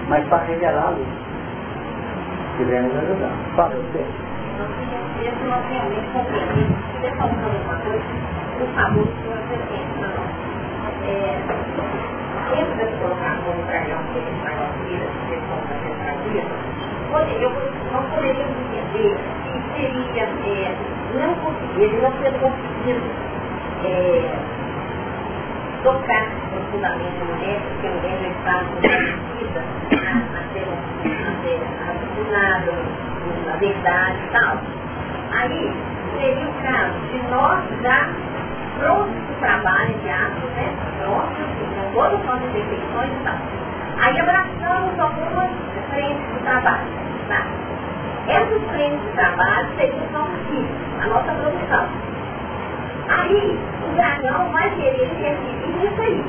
[0.09, 1.09] mas para revelar a luz.
[2.57, 3.31] Tivemos ajudar.
[3.55, 4.05] Fala você.
[8.76, 10.07] A com Você que você pensa,
[11.07, 11.39] é,
[12.51, 16.69] sempre de colocar como para que estar na vida, que são da
[17.11, 17.50] tentativa, eu
[17.92, 19.16] não poderia entender
[19.52, 20.76] que seria, é,
[21.14, 23.02] não conseguir, não ter conseguido
[23.84, 24.38] é,
[25.82, 29.61] tocar profundamente a mulher, porque a mulher já estava comprometida
[31.02, 32.72] a ser assassinada,
[33.46, 34.58] na verdade e tal.
[35.32, 35.72] Aí
[36.18, 38.11] seria o caso de nós já
[38.78, 40.72] prontos para o trabalho, de atos, né?
[40.98, 41.61] Prontos,
[41.94, 43.69] com plano de defeições e tal.
[44.01, 45.51] Aí abraçamos algumas
[45.90, 46.86] frentes do trabalho.
[47.28, 47.46] Tá?
[48.28, 50.26] Essas frentes de trabalho seriam só
[51.03, 51.86] a nossa produção.
[53.09, 56.24] Aí o dragão vai querer interferir nisso aí.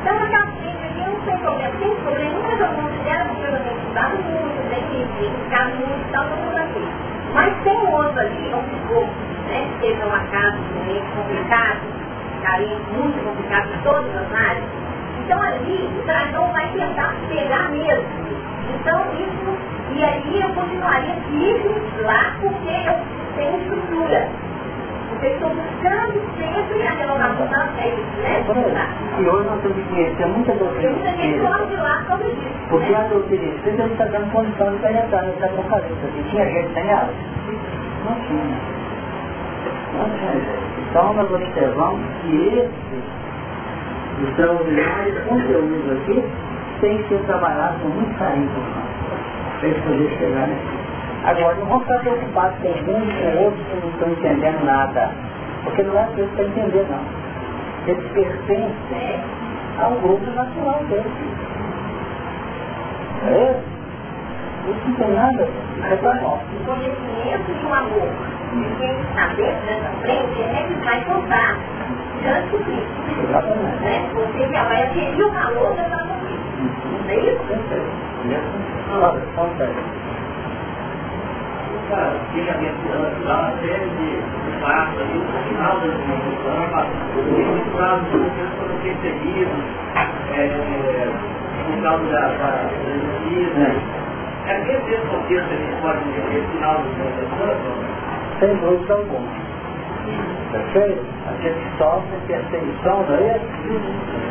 [0.00, 3.78] Então aquela frente aqui não tem problema, tem problema, nunca eu considero porque eu tenho
[3.78, 6.88] estudado muito, tenho ficado muito e tal, tudo aqui.
[7.34, 9.04] Mas tem um outro ali, onde ficou,
[9.48, 9.68] né?
[9.80, 11.80] Teve uma casa muito complicado,
[12.42, 14.89] carente, muito complicado em todas as áreas.
[15.30, 18.02] Então ali o dragão vai tentar pegar mesmo.
[18.74, 19.58] Então isso,
[19.94, 22.98] e aí eu continuaria firme lá porque eu
[23.36, 24.26] tenho estrutura.
[25.14, 28.42] Vocês estão buscando sempre a renovação da fé, né?
[29.20, 31.42] E hoje nós temos que conhecer muita doutrina espírita.
[32.70, 36.06] Porque a doutrina espírita está dando condição de penetrar nesse apocalipse.
[36.08, 37.10] Aqui tinha gente sem ela?
[38.04, 38.58] Não tinha.
[39.96, 40.70] Não tinha jeito.
[40.90, 43.19] Então nós observamos que esse
[44.28, 46.24] extraordinário conteúdo aqui
[46.80, 48.48] tem ser trabalhado com muito carinho.
[49.58, 50.80] Para ele poder chegar nesse
[51.22, 55.10] Agora, não vão ficar preocupados com um, com outros que não estão entendendo nada.
[55.64, 57.04] Porque não é que eles estão entendendo, não.
[57.86, 59.20] Eles pertencem
[59.78, 61.12] ao grupo nacional deles.
[63.26, 63.60] É?
[64.70, 65.48] Isso não tem nada.
[65.90, 66.40] É para nós.
[66.40, 68.08] O conhecimento e o amor
[68.54, 71.56] de quem está dentro dessa frente é que vai contar
[72.20, 73.00] Cristo.
[73.28, 73.82] Exatamente.
[73.82, 74.10] Né?
[74.14, 76.40] Você já vai adquirir o valor da sua vida.
[77.02, 77.40] Não é isso?
[82.32, 84.10] Fica mencionando lá uma série de
[84.60, 86.54] no final da discussão,
[87.16, 89.60] muitos casos que foram perseguidos
[91.66, 92.50] por causa da, da.
[94.46, 97.08] É que esse contexto a gente pode entender o final do seu
[98.40, 99.39] Sem dúvida alguma.
[100.50, 101.04] Perfeito?
[101.28, 103.40] A gente sofre perseguição, não é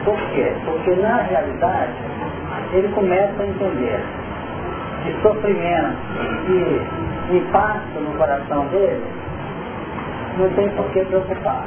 [0.03, 0.53] Por quê?
[0.65, 1.93] Porque na realidade
[2.73, 4.03] ele começa a entender
[5.03, 5.97] que sofrimento
[6.49, 9.03] e impacto no coração dele,
[10.37, 11.63] não tem por que preocupar.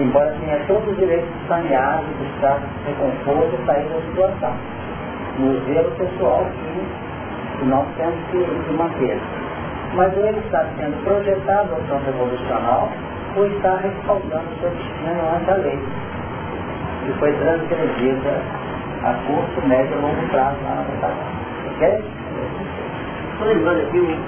[0.00, 4.54] Embora tenha todo o direito de sanear, de buscar reconforto e sair da situação.
[5.38, 6.46] No zelo pessoal
[7.58, 9.20] que nós temos que, manter.
[9.94, 12.88] Mas ele está sendo projetado ao campo revolucional
[13.36, 15.78] ou está respaldando seu destino ante a lei,
[17.04, 18.40] que foi transgredida
[19.02, 21.18] a curto, médio e longo prazo lá na verdade.
[21.74, 22.04] Ok?
[23.32, 24.18] Estou lembrando aqui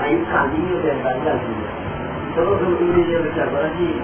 [0.00, 1.70] aí o caminho, a verdade da vida.
[2.30, 4.02] Então eu, eu me lembro aqui agora de,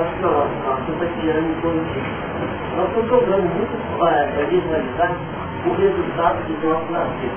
[0.00, 2.30] acho que nós, nós estamos criando em torno disso.
[2.76, 5.12] Nós estamos procurando muito para visualizar
[5.66, 7.30] o resultado do nosso nascer.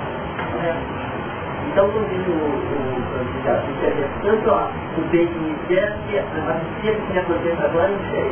[1.72, 3.74] Então, quando diz o, o candidato,
[4.22, 8.32] tanto ó, o bem que me deve, a justiça que me acontece agora, não sei.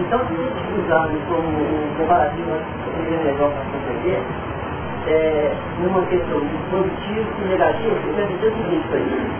[0.00, 2.50] Então, se gente usarmos como um comparativo,
[2.96, 4.22] seria legal para compreender,
[5.08, 9.30] é, numa questão de positivo e negativo, eu quero dizer o seguinte aí,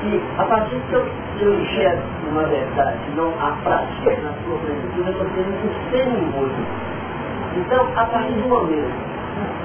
[0.00, 1.06] que a partir que eu,
[1.40, 6.26] eu enxergo uma verdade, não a prática na sua presença, eu estou tendo um semi
[7.56, 9.13] Então, a partir do momento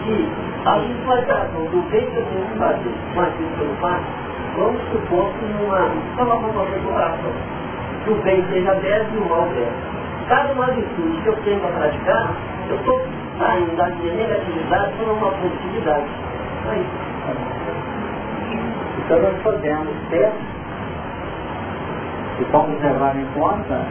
[0.03, 0.30] que
[0.65, 2.25] a visualização do bem que eu
[2.57, 4.03] fazer aquilo que eu faço,
[4.57, 7.32] vamos supor que numa, só uma comparação,
[8.03, 9.67] que o bem seja 10 e o mal 10.
[10.27, 12.34] Cada uma virtude que eu tenho para praticar,
[12.69, 13.01] eu estou
[13.39, 16.05] saindo da minha negatividade para uma positividade.
[18.97, 20.32] Então nós podemos ter
[22.39, 23.82] e vamos levar em conta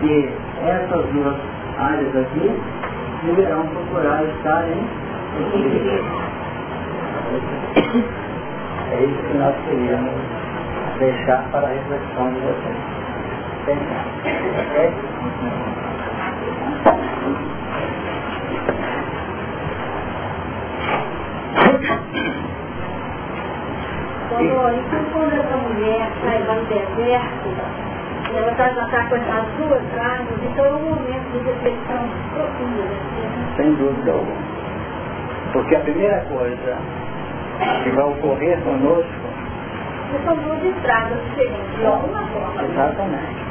[0.00, 0.32] que
[0.64, 1.36] essas duas
[1.78, 2.60] áreas aqui
[3.24, 4.86] deverão procurar estar em
[5.46, 6.04] equilíbrio.
[8.92, 10.12] É isso que nós queríamos
[10.98, 12.76] deixar para a reflexão de vocês.
[14.60, 14.92] Ok?
[24.28, 27.48] Quando, então, quando essa mulher sai do deserto,
[28.36, 32.82] ela está já está com essas duas asas, então é um momento de reflexão profunda.
[32.82, 33.54] Né?
[33.56, 34.54] Sem dúvida alguma.
[35.52, 36.78] Porque a primeira coisa
[37.82, 39.24] que vai ocorrer conosco.
[40.24, 42.62] São duas estradas diferentes, de alguma forma.
[42.62, 43.44] Exatamente.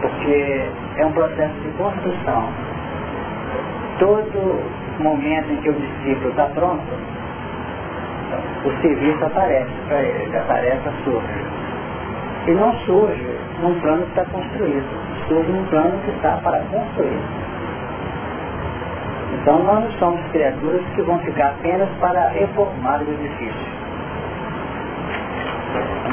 [0.00, 2.48] Porque é um processo de construção.
[3.98, 4.62] Todo
[5.00, 6.86] momento em que o discípulo está pronto,
[8.64, 11.57] o serviço aparece para ele, a tarefa surge.
[12.48, 14.88] E não surge num plano que está construído,
[15.28, 17.20] surge num plano que está para construir.
[19.34, 23.68] Então nós não somos criaturas que vão ficar apenas para reformar o edifício.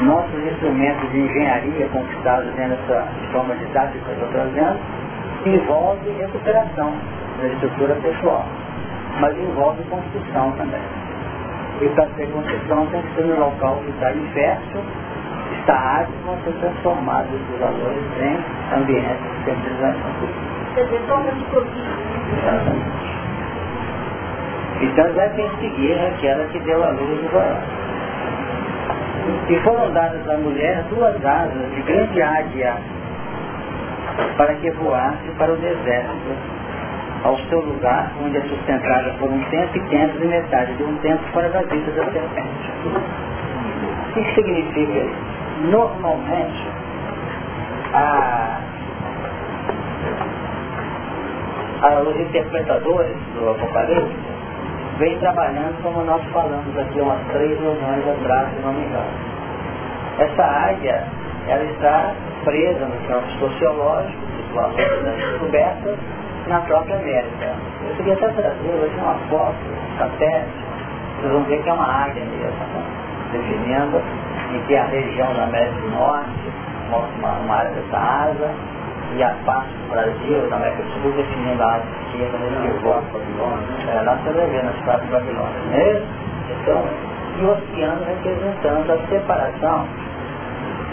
[0.02, 4.78] Nossos instrumentos de engenharia conquistados nessa forma didática que eu estou trazendo
[5.46, 6.92] envolve recuperação
[7.40, 8.44] da estrutura pessoal,
[9.20, 10.82] mas envolve construção também.
[11.80, 14.82] E para ter construção tem que ser no local que está infértil,
[15.72, 20.12] árido, vão ser transformados os valores em ambientes de fertilização.
[20.74, 21.44] Quer dizer, toma de
[22.36, 23.06] Exatamente.
[24.82, 27.62] Então vai perseguir aquela que deu a luz do varão.
[29.48, 32.74] E foram dadas à mulher duas asas de grande águia
[34.36, 36.36] para que voasse para o deserto
[37.24, 40.96] ao seu lugar, onde é sustentada por um tempo e tempos e metade de um
[40.98, 42.70] tempo fora da vida da serpente.
[44.10, 45.35] O que significa isso?
[45.64, 46.68] Normalmente,
[47.94, 48.60] a,
[51.82, 54.16] a, os interpretadores do Apocalipse
[54.98, 59.36] vêm trabalhando como nós falamos aqui umas três reuniões atrás, se não me engano.
[60.18, 61.04] Essa águia,
[61.48, 65.98] ela está presa no campo sociológico, situações das descobertas,
[66.48, 67.54] na própria América.
[67.88, 69.56] Eu queria até trazer hoje uma foto,
[69.98, 70.66] satélite,
[71.18, 72.95] vocês vão ver que é uma águia mesmo, né?
[73.36, 74.02] Definindo
[74.54, 76.46] em que a região da América do Norte
[76.88, 78.50] uma, uma área dessa asa,
[79.16, 83.20] e a parte do Brasil, da América do Sul, definindo a área esquerda nesse corpo.
[83.88, 86.06] É, lá você vai ver nas quatro Babilônias, não é isso?
[86.62, 86.84] Então,
[87.38, 89.86] e o oceano representando a separação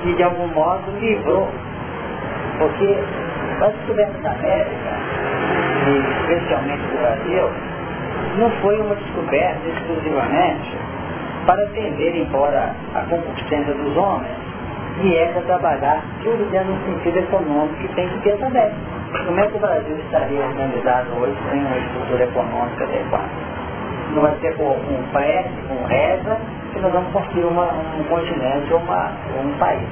[0.01, 1.49] que de algum modo livrou,
[2.59, 2.97] porque
[3.61, 4.91] a descoberta da América,
[5.87, 7.49] e especialmente do Brasil,
[8.37, 10.77] não foi uma descoberta exclusivamente
[11.45, 14.35] para atender, embora a concupiscência dos homens,
[15.01, 18.71] viesse a trabalhar tudo dentro do sentido econômico que tem que ter também.
[19.25, 23.29] Como é que o Brasil estaria organizado hoje sem uma estrutura econômica adequada?
[24.13, 26.37] Não vai ser com um pré, com reza,
[26.71, 29.87] que nós vamos construir uma, um continente ou, um país.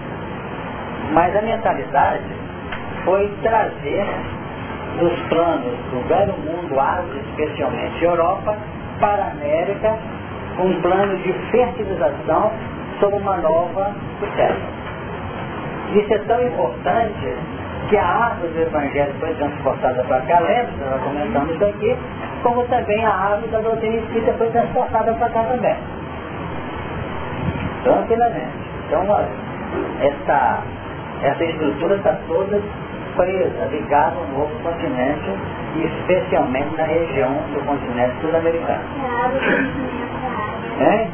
[1.13, 2.23] Mas a mentalidade
[3.03, 4.05] foi trazer
[4.99, 8.57] dos planos do velho mundo, Ásia, especialmente Europa,
[8.99, 9.97] para a América,
[10.62, 12.51] um plano de fertilização
[12.99, 14.57] sob uma nova tutela.
[15.93, 17.36] Isso é tão importante
[17.89, 20.72] que a árvore do Evangelho foi transportada para cá, lembra?
[20.89, 21.97] Nós comentamos isso aqui,
[22.43, 25.76] como também a árvore da doutrina espírita foi transportada para cá também.
[27.84, 28.53] Tranquilamente.
[28.88, 29.28] Então, olha,
[30.01, 30.64] essa,
[31.24, 32.62] essa estrutura está toda
[33.16, 35.30] presa, ligada ao novo continente
[35.76, 38.84] e especialmente na região do continente sul-americano.
[40.82, 41.07] É?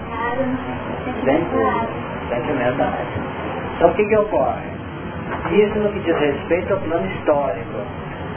[1.23, 1.43] Bem,
[2.29, 3.19] sentimento da árvore.
[3.75, 4.77] Então o que, que ocorre?
[5.51, 7.77] Isso no que diz respeito ao plano histórico.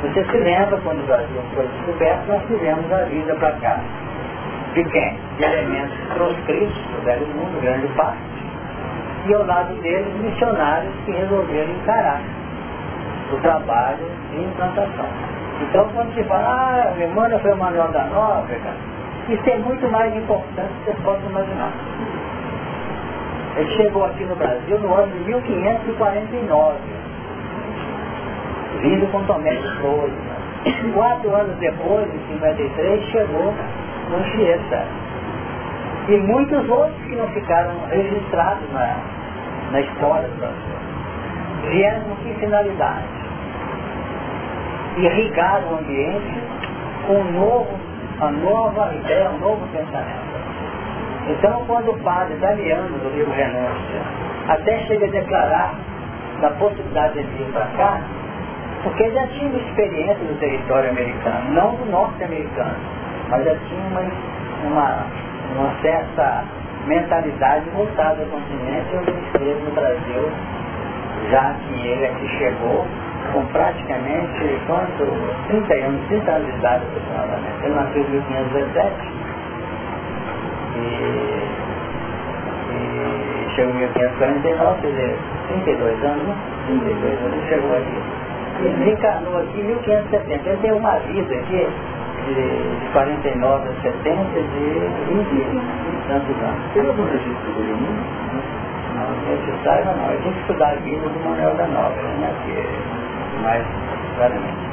[0.02, 3.78] Você se lembra quando o Brasil foi descoberto, nós tivemos a vida para cá.
[4.74, 5.18] De quem?
[5.36, 8.18] De elementos proscritos do velho mundo, grande parte.
[9.26, 12.20] E ao lado deles, missionários que resolveram encarar
[13.32, 15.06] o trabalho de implantação.
[15.60, 18.74] Então, quando se fala, ah, a Emmanuel foi o Manuel da Nóbrega,
[19.30, 21.72] isso é muito mais importante do que você pode imaginar.
[23.56, 26.76] Ele chegou aqui no Brasil no ano de 1549,
[28.80, 30.14] vindo com Tomé de Flores.
[30.94, 33.54] Quatro anos depois, em 53, chegou
[34.10, 34.84] no Chiesa.
[36.08, 38.96] E muitos outros que não ficaram registrados na,
[39.70, 41.70] na história do Brasil.
[41.70, 43.04] Vieram com que finalidade?
[44.96, 46.42] Irrigar o ambiente
[47.06, 47.89] com um novo,
[48.20, 50.30] uma nova ideia, um novo pensamento.
[51.26, 54.02] Então, quando o padre Damiano, do livro Renúncia,
[54.48, 55.74] até chega a declarar
[56.40, 58.00] da possibilidade de vir para cá,
[58.82, 62.76] porque ele já tinha uma experiência do território americano, não do norte-americano,
[63.28, 64.02] mas já tinha uma,
[64.64, 65.06] uma,
[65.56, 66.44] uma certa
[66.86, 70.32] mentalidade voltada ao continente onde ele esteve no Brasil,
[71.30, 72.86] já que ele aqui chegou
[73.32, 75.04] com praticamente quanto?
[75.48, 77.64] 30 anos, 30 anos de idade aproximadamente.
[77.64, 79.12] Ele nasceu em 1517
[80.76, 81.40] e,
[83.54, 85.18] chegou em 1549, quer dizer,
[85.48, 86.34] 32 anos, né?
[86.66, 87.98] 32 anos, chegou aqui.
[88.62, 90.48] Ele encarnou aqui em 1570.
[90.48, 91.66] Ele tem uma vida aqui
[92.26, 94.66] de 49 a 70 de
[95.08, 96.62] 20 tantos anos.
[96.74, 98.02] Teve algum registro dele mundo?
[98.94, 99.06] Não,
[99.38, 100.10] que saiba não.
[100.10, 102.34] Eu tinha que estudar a vida do Manuel da Nova, né?
[102.44, 102.52] Que
[103.42, 103.64] mais
[104.16, 104.70] claramente.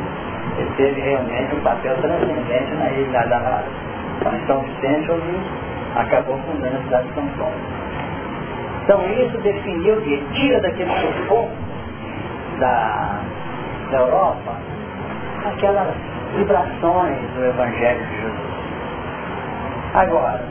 [0.58, 3.64] Ele teve realmente um papel transcendente na ilha da
[4.48, 5.40] São Vicente, onde
[5.96, 7.54] acabou fundando a cidade de São Paulo.
[8.84, 11.52] Então isso definiu que tira daquele sufoco
[12.60, 13.20] da,
[13.92, 14.54] da Europa
[15.46, 15.94] aquelas
[16.36, 18.48] vibrações do Evangelho de Jesus.
[19.94, 20.42] Agora,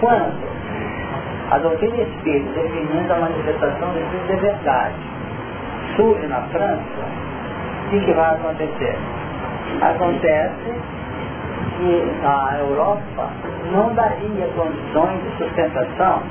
[0.00, 0.48] quando
[1.50, 4.94] a doutrina espírita definindo a manifestação de Cristo de verdade
[5.96, 6.82] surge na França,
[7.90, 8.96] que, que vai acontecer?
[9.80, 10.74] Acontece
[11.76, 13.30] que a Europa
[13.72, 16.22] não daria condições de sustentação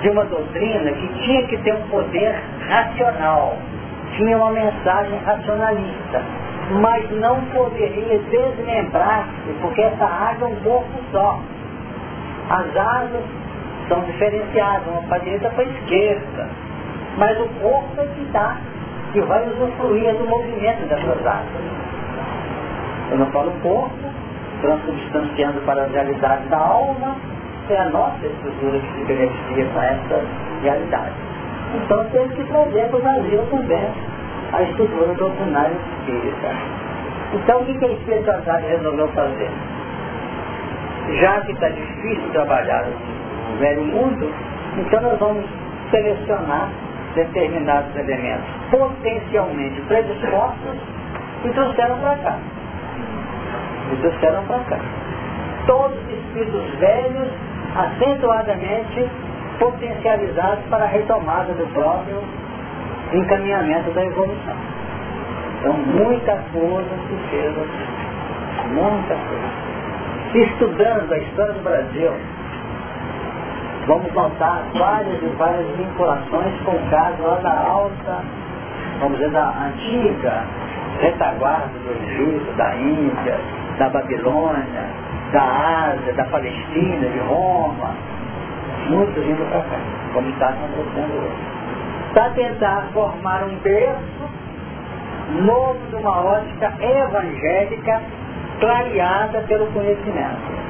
[0.00, 2.34] de uma doutrina que tinha que ter um poder
[2.68, 3.56] racional,
[4.16, 6.22] tinha uma mensagem racionalista,
[6.80, 11.40] mas não poderia desmembrar-se, porque essa água é um corpo só.
[12.50, 13.24] As asas
[13.88, 16.48] são diferenciadas, uma para a direita para a esquerda,
[17.16, 18.56] mas o corpo é que dá,
[19.12, 21.46] que vai usufruir do movimento dessas asas.
[23.10, 23.90] Eu não falo corpo,
[24.60, 27.16] transubstanciando para a realidade da alma,
[27.68, 30.24] é a nossa estrutura que se beneficia com essa
[30.62, 31.14] realidade.
[31.74, 33.88] Então tem que trazer para o Brasil também
[34.52, 36.48] a estrutura doutrinária espírita.
[37.34, 39.50] Então o que, que a espiritualidade resolveu fazer?
[41.20, 42.86] Já que está difícil trabalhar
[43.50, 44.32] no velho mundo,
[44.78, 45.44] então nós vamos
[45.90, 46.70] selecionar
[47.16, 50.76] determinados elementos potencialmente predispostos
[51.44, 52.38] e trouxeram para cá.
[53.92, 54.78] E trouxeram para cá.
[55.66, 57.28] Todos os espíritos velhos,
[57.74, 59.08] acentuadamente
[59.58, 62.22] potencializados para a retomada do próprio
[63.12, 64.56] encaminhamento da evolução.
[65.58, 68.68] Então, muita coisa se fez aqui.
[68.68, 69.66] Muita coisa.
[70.34, 72.12] Estudando a história do Brasil,
[73.86, 78.24] vamos notar várias e várias vinculações com o caso lá da alta,
[79.00, 80.44] vamos dizer, da antiga
[81.00, 83.38] retaguarda do Egito, da Índia,
[83.78, 84.86] da Babilônia,
[85.32, 87.94] da Ásia, da Palestina, de Roma,
[88.88, 89.78] muitos indo para cá,
[90.14, 92.12] como está acontecendo hoje.
[92.14, 94.26] Para tentar formar um berço
[95.42, 98.00] novo de uma ótica evangélica
[98.60, 100.65] clareada pelo conhecimento.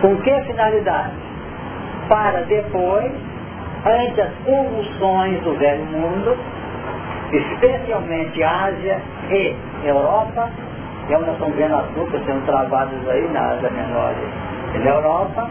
[0.00, 1.14] Com que finalidade?
[2.08, 3.12] Para depois,
[3.84, 6.36] ante as convulsões do velho mundo,
[7.32, 10.50] especialmente Ásia e Europa,
[11.08, 14.14] é onde estamos vendo as lutas sendo travadas aí na Ásia Menor
[14.74, 15.50] e na Europa,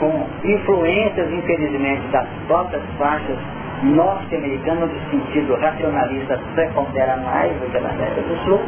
[0.00, 3.38] com influências, infelizmente, das próprias faixas
[3.82, 8.60] norte-americanas, no sentido racionalista, prepondera mais do que na América do Sul,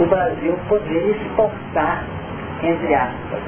[0.00, 2.04] o Brasil poderia exportar,
[2.62, 3.40] entre aspas,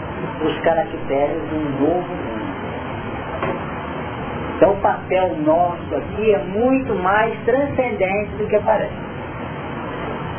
[0.42, 2.40] os caracteres de um novo mundo.
[4.56, 8.92] Então o papel nosso aqui é muito mais transcendente do que parece.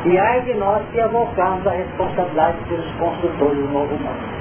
[0.04, 4.32] E ai de nós se avocarmos a responsabilidade pelos construtores do novo mundo.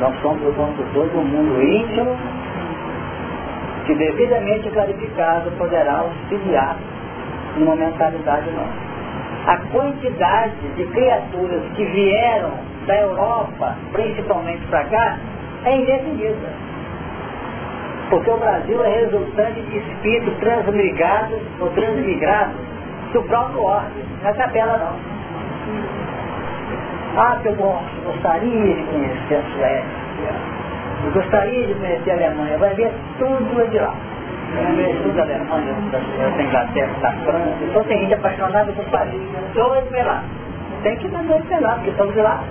[0.00, 2.16] Nós somos os construtores do mundo íntimo,
[3.86, 6.76] que devidamente clarificado poderá auxiliar
[7.56, 8.83] numa mentalidade nossa.
[9.46, 12.52] A quantidade de criaturas que vieram
[12.86, 15.18] da Europa, principalmente para cá,
[15.64, 16.48] é indefinida.
[18.08, 22.54] Porque o Brasil é resultante de espíritos transmigrados ou transmigrados
[23.12, 25.14] do próprio ordem, não é tabela não.
[27.16, 30.34] Ah, eu gostaria de conhecer a Suécia,
[31.04, 33.94] eu gostaria de conhecer a Alemanha, vai ver tudo de lá.
[34.54, 39.20] Vai ver tudo da Alemanha, da, Inglaterra, da França, então tem gente apaixonada por Paris.
[39.54, 40.22] Dois ver lá.
[40.82, 42.44] Tem que mandar ele lá, porque estamos lá.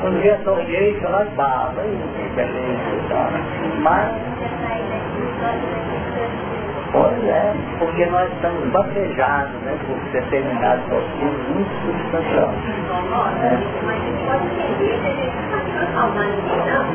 [0.00, 3.30] Quando vê a sorvete, ela baba, e beleza,
[3.82, 4.08] mas
[6.92, 12.58] Pois é, porque nós estamos batejados né, por determinados auxílios muito substanciosos.
[13.42, 13.58] É.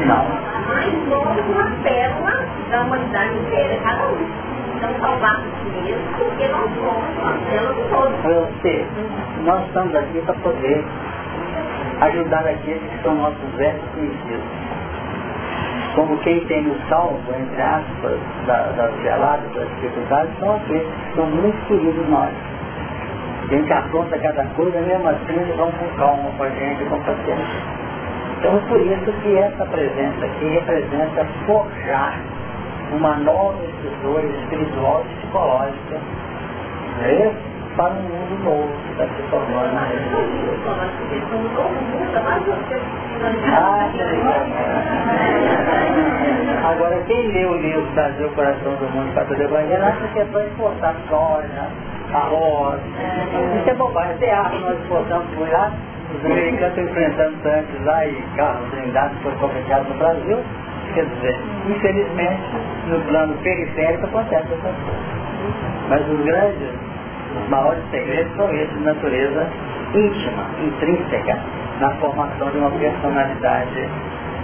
[0.05, 0.25] Não.
[0.67, 4.27] Mas somos uma pérola da humanidade inteira, cada um.
[4.75, 8.61] Então salvar si mesmo, porque nós somos uma pérola de todos.
[8.61, 8.85] Sei,
[9.45, 10.83] nós estamos aqui para poder
[12.01, 14.74] ajudar aqueles que são nossos velhos conhecidos
[15.95, 21.15] como quem tem o salvo, entre aspas, das da geladas, das dificuldades, são aqueles que
[21.15, 22.31] são muito queridos nós.
[23.43, 26.99] A gente afronta cada coisa, mesmo assim eles vão com calma com a gente, com
[26.99, 27.85] paciência.
[28.39, 32.19] Então por isso que essa presença aqui representa forjar
[32.91, 35.99] uma nova estrutura espiritual e psicológica.
[37.75, 37.77] Né?
[37.77, 39.81] para um mundo novo que está se formando na
[43.51, 43.91] ah,
[46.71, 50.25] Agora, quem lê o livro Brasil, Coração do Mundo, para todo Evangelho, acha que é
[50.25, 51.67] para exportar soja,
[52.13, 52.79] arroz.
[53.59, 54.31] Isso é bobagem.
[54.31, 55.71] Acha que nós exportamos por lá?
[56.13, 60.39] Os americanos estão enfrentando tanques lá e carros blindados foram fabricados no Brasil.
[60.93, 61.37] Quer dizer,
[61.67, 62.43] infelizmente,
[62.87, 65.15] no plano periférico acontece essas coisas.
[65.89, 66.84] Mas os grandes
[67.35, 69.47] os maiores segredos são esses de natureza
[69.93, 71.37] íntima, intrínseca,
[71.79, 73.89] na formação de uma personalidade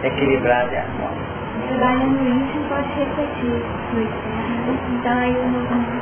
[0.04, 1.42] equilibrada e harmônica.
[1.68, 3.64] Trabalhando no íntimo pode refletir
[3.94, 6.02] no externo, então aí o novo mundo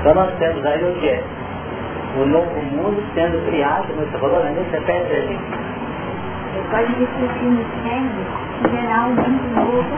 [0.00, 1.20] Então nós temos aí o que?
[2.20, 4.54] O novo mundo sendo criado, como você falou, né?
[4.70, 5.38] Você pede ali.
[6.70, 9.94] Pode refletir no externo gerar um mundo novo,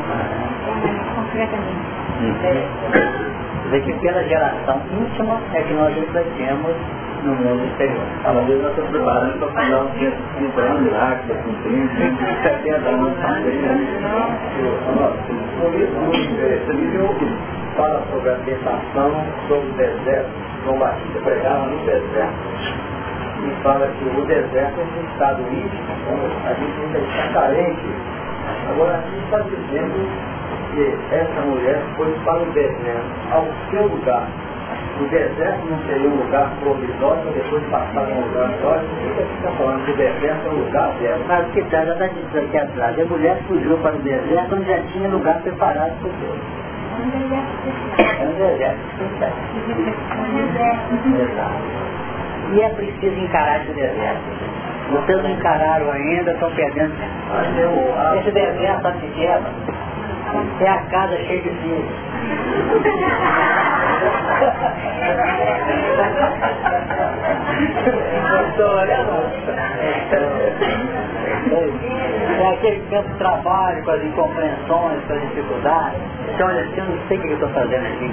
[0.83, 1.87] é, concretamente.
[2.21, 3.36] Uhum
[3.67, 6.77] dizer que pela geração íntima é que nós refletimos
[7.25, 8.05] no mundo exterior.
[8.25, 12.89] Às vezes nós estamos preparando para fazer um dia 30 anos lá, com 30, 70
[12.89, 13.59] anos também.
[15.57, 16.87] Um livro muito interessante
[17.77, 19.13] fala sobre a tentação
[19.49, 20.31] sobre o deserto.
[20.65, 22.35] João Batista pregava no deserto.
[23.45, 25.85] e fala que o deserto é um estado íntimo,
[26.47, 27.87] a gente ainda está carente.
[28.71, 30.36] Agora, a gente está dizendo
[30.77, 34.29] que essa mulher foi para o deserto, ao seu lugar.
[35.01, 38.89] O deserto não seria um lugar provisório para depois passar para um lugar sólido.
[38.89, 41.25] Por que você está falando que o deserto é um lugar dela?
[41.27, 43.01] Mas que está, já está dizendo aqui atrás.
[43.01, 46.39] A mulher fugiu para o deserto onde já tinha lugar preparado por Deus.
[48.21, 48.81] É um deserto
[52.53, 54.23] E é preciso encarar esse deserto.
[54.91, 56.95] Vocês não encararam ainda, estão perdendo.
[58.19, 59.86] Esse deserto, sabe o que
[60.61, 60.69] é?
[60.69, 61.87] A casa cheia de filhos.
[72.39, 76.01] É aquele tempo de trabalho, com as incompreensões, com as dificuldades.
[76.27, 78.11] Você olha assim, eu não sei o que eu estou fazendo aqui.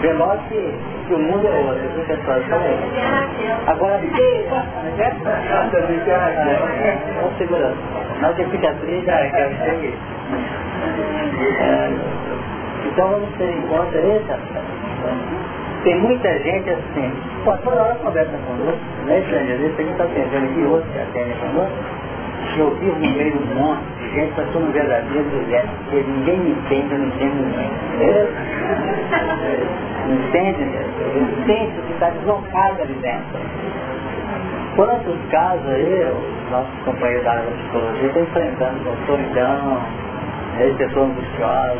[0.00, 0.74] Vê logo que,
[1.08, 2.38] que o mundo é outro, viu pessoal?
[3.66, 4.00] Agora,
[7.20, 7.76] vamos segurando.
[8.20, 9.94] Não que fica triste, é que eu sei.
[12.86, 14.34] Então vamos ter em conta isso.
[15.84, 17.12] Tem muita gente assim,
[17.44, 19.52] pô, toda hora conversa conosco, né, Xande?
[19.52, 21.76] Às vezes a gente está atendendo aqui, outro que atende conosco,
[22.54, 25.24] que eu vivo no meio do monte de gente, mas sou um verdadeiro
[25.84, 27.70] porque ninguém me entende, eu não entendo ninguém.
[30.06, 30.62] Não entende?
[30.62, 33.40] Eu sinto que está deslocado ali dentro.
[34.76, 39.82] Quantos casos aí, os nossos companheiros da área da psicologia estão enfrentando com solidão,
[40.56, 41.78] né, pessoas angustiosas,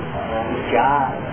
[0.50, 1.28] angustiadas,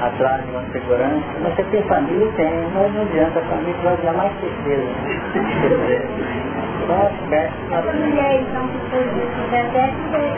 [0.00, 1.26] atrás de uma segurança.
[1.42, 2.32] Você tem família?
[2.36, 4.86] Tem, mas não adianta, a família vai dar mais certeza.
[7.70, 9.38] Essa mulher, então, que foi dito,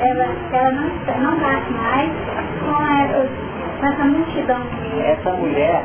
[0.02, 0.88] ela, ela não,
[1.22, 2.10] não bate mais
[2.60, 3.28] com essa,
[3.78, 4.62] com essa multidão.
[5.04, 5.84] Essa mulher,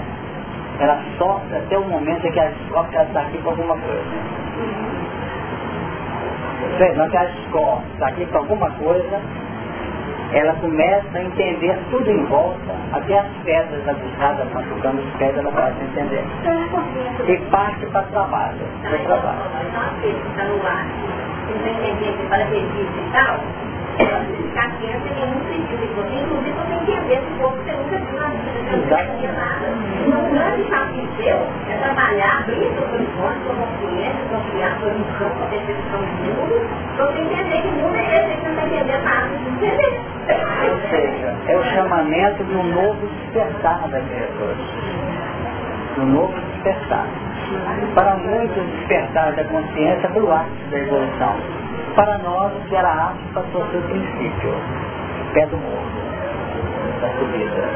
[0.79, 3.77] ela sofre até o momento em que ela descobre que ela está aqui por alguma
[3.77, 4.03] coisa.
[6.97, 9.21] Não que ela descobre, está aqui por alguma coisa,
[10.35, 15.49] ela começa a entender tudo em volta, até as pedras abusadas machucando os pés, ela
[15.49, 16.23] começa a entender.
[17.27, 18.59] E parte para trabalho.
[18.83, 19.39] Para trabalho.
[23.95, 25.83] Ficar quieto tem sentido.
[25.83, 29.65] Inclusive, você entender um pouco que você nunca viu na vida, você não tinha nada.
[30.05, 31.37] Um grande desafio seu
[31.69, 36.55] é trabalhar, abrir seus horizontes como cliente, confiar sua missão, sua percepção de mundo,
[36.95, 39.29] para você entender que o mundo é esse, que você não está entendendo nada.
[40.65, 44.55] Ou seja, é o chamamento de um novo despertar da criatura.
[45.95, 47.07] De um novo despertar.
[47.93, 51.64] Para muitos, despertar da consciência do ápice da evolução.
[51.95, 54.53] Para nós, o que era ápice passou a ser o princípio.
[55.33, 55.85] Pé do morro.
[56.99, 57.69] Da subida.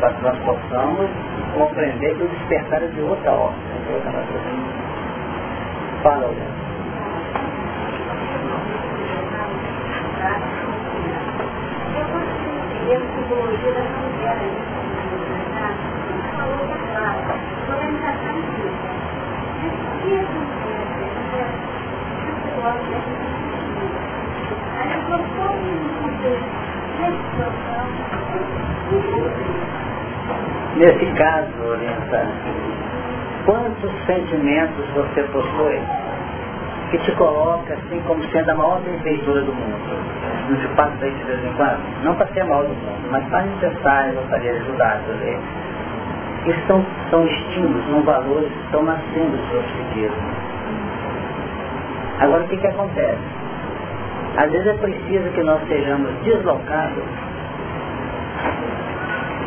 [0.00, 1.10] Para que nós possamos
[1.54, 3.60] compreender que o despertar é de outra ordem.
[6.02, 6.62] Fala, Olha.
[12.84, 12.94] e
[22.98, 23.31] a
[30.76, 32.26] Nesse caso, orientar,
[33.44, 35.80] quantos sentimentos você possui
[36.92, 39.92] que te coloca assim como sendo a maior benfeitora do mundo.
[40.50, 42.04] Não te passa isso de vez em quando?
[42.04, 45.38] Não para ser mal do mundo, mas para necessário, gostaria de ajudar a ver.
[46.46, 50.16] Isso são, são estímulos, são valores estão nascendo do seu psiquismo.
[52.20, 53.41] Agora o que, que acontece?
[54.36, 57.04] Às vezes é preciso que nós sejamos deslocados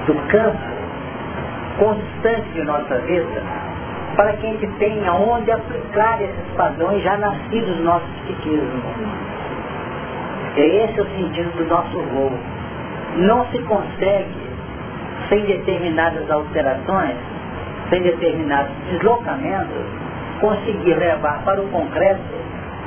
[0.06, 0.76] do campo
[1.80, 3.42] constante de nossa vida
[4.16, 8.84] para que a gente tenha onde aplicar esses padrões já nascidos do nosso psiquismo.
[10.56, 12.32] Esse é o sentido do nosso voo.
[13.18, 14.50] Não se consegue,
[15.28, 17.16] sem determinadas alterações,
[17.90, 19.84] sem determinados deslocamentos,
[20.40, 22.22] conseguir levar para o concreto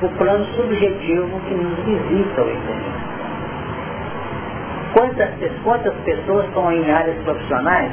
[0.02, 3.08] o plano subjetivo que nos visita o entendimento.
[4.92, 5.30] Quantas,
[5.64, 7.92] quantas pessoas estão em áreas profissionais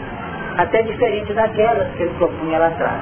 [0.58, 3.02] até diferente daquelas que ele propunha lá atrás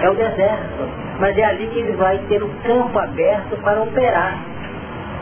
[0.00, 0.88] é o deserto.
[1.18, 4.38] Mas é ali que ele vai ter o campo aberto para operar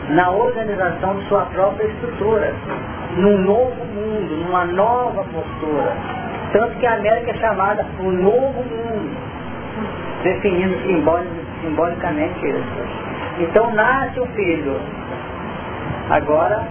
[0.09, 2.53] na organização de sua própria estrutura,
[3.15, 5.93] num novo mundo, numa nova postura.
[6.51, 9.17] Tanto que a América é chamada o novo mundo,
[10.23, 10.75] definindo
[11.61, 13.02] simbolicamente isso.
[13.39, 14.79] Então nasce o filho.
[16.09, 16.63] Agora,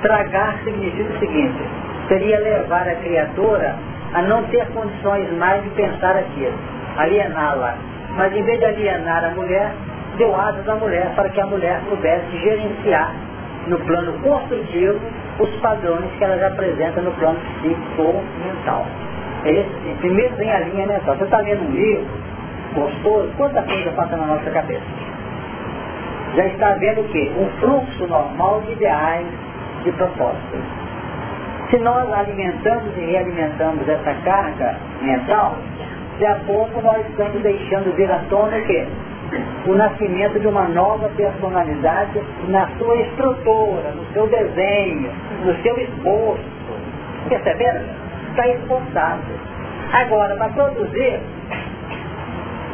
[0.00, 1.62] tragar significa o seguinte,
[2.08, 3.74] seria levar a criatura
[4.14, 7.74] a não ter condições mais de pensar aquilo aliená-la.
[8.16, 9.72] Mas em vez de alienar a mulher,
[10.18, 13.14] deu asas à mulher para que a mulher pudesse gerenciar
[13.66, 15.00] no plano construtivo
[15.38, 18.86] os padrões que ela já apresenta no plano psíquico mental.
[19.44, 21.16] Esse, primeiro vem a linha mental.
[21.16, 22.06] Você está lendo um livro
[22.74, 24.82] gostoso, quanta coisa passa na nossa cabeça.
[26.34, 27.30] Já está vendo o quê?
[27.36, 29.26] Um fluxo normal de ideais,
[29.84, 30.60] de propósitos.
[31.70, 35.56] Se nós alimentamos e realimentamos essa carga mental,
[36.18, 38.86] de a pouco nós estamos deixando vir à tona o quê?
[39.66, 45.10] o nascimento de uma nova personalidade na sua estrutura, no seu desenho,
[45.44, 46.44] no seu esforço.
[47.28, 47.82] Perceberam?
[48.30, 49.22] Está esforçado.
[49.92, 51.20] Agora, para produzir,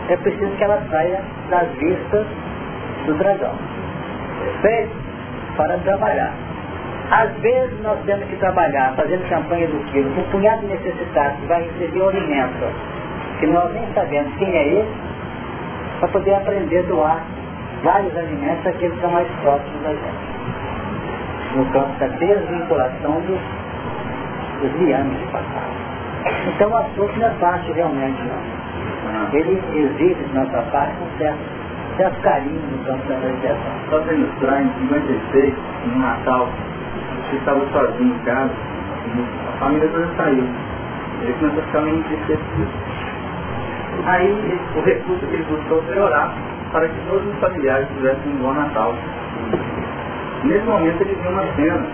[0.08, 1.20] é preciso que ela saia
[1.50, 2.26] das vistas
[3.08, 3.54] do dragão.
[4.62, 4.96] Perfeito?
[5.56, 6.32] Para trabalhar.
[7.10, 11.46] Às vezes nós temos que trabalhar fazendo campanha do quilo, um punhado de necessitados que
[11.46, 12.66] vai receber o alimento,
[13.40, 14.92] que nós nem sabemos quem é esse,
[16.00, 17.22] para poder aprender a doar
[17.82, 20.28] vários alimentos àqueles que são mais próximos da gente.
[21.56, 23.40] No campo da desvinculação dos,
[24.60, 25.78] dos liames de passado.
[26.46, 28.68] Então o assunto não é fácil realmente não.
[29.32, 31.57] Ele exige de nossa parte um certo,
[31.98, 33.18] certo carinho no campo da.
[33.90, 35.54] Só para ilustrar, em 56,
[35.86, 36.48] no Natal,
[37.32, 38.52] eu estava sozinho em casa,
[39.48, 40.44] a família toda saiu.
[41.20, 42.68] Ele começou a ficar meio entristecido.
[44.06, 46.32] Aí o recurso que ele buscou foi orar
[46.72, 48.94] para que todos os familiares tivessem um bom Natal.
[50.44, 51.86] Nesse momento ele viu uma cena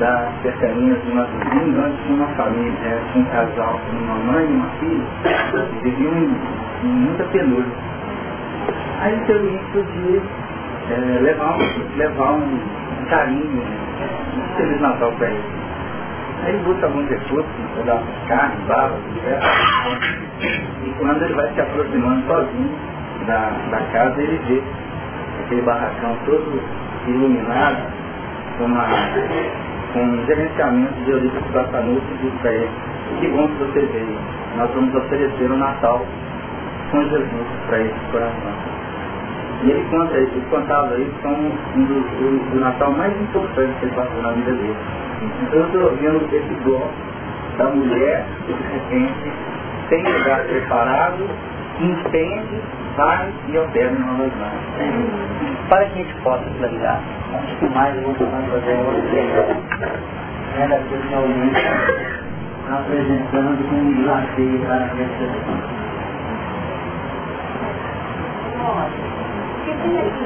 [0.00, 4.44] das cercanias de uma vizinha, onde tinha uma família, é, tinha um casal, uma mãe
[4.44, 5.04] e uma filha,
[5.68, 7.95] que viviam em muita penúria.
[9.00, 10.22] Aí teve isso de
[10.90, 12.58] é, levar, um, levar um
[13.10, 15.44] carinho, um Feliz Natal para ele.
[16.42, 18.98] Aí ele busca alguns recursos, pedaço de carne, bala.
[20.84, 22.70] E quando ele vai se aproximando sozinho
[23.26, 24.62] da, da casa, ele vê
[25.44, 26.62] aquele barracão todo
[27.06, 27.92] iluminado,
[28.58, 28.86] com, uma,
[29.92, 32.70] com um gerenciamento de Eurico Platanuto e diz para ele,
[33.20, 34.18] que bom que você veio,
[34.56, 36.04] nós vamos oferecer o Natal
[36.90, 38.75] com Jesus para esse coração.
[39.62, 43.94] E ele conta ele contava isso como um dos do Natal mais importantes que ele
[43.94, 44.76] passou na vida dele.
[45.42, 46.92] Então eu estou ouvindo esse bloco
[47.58, 49.32] da mulher que de repente
[49.88, 51.28] tem lugar preparado,
[51.80, 52.60] entende,
[52.96, 55.68] vai e opera novas mãos.
[55.68, 57.00] Para que a gente possa planejar,
[57.34, 59.66] acho que mais vamos fazer hoje
[60.58, 61.66] era pessoalmente
[62.68, 65.86] apresentando como desafio para a reflexão.
[69.66, 70.22] Porque tem aqui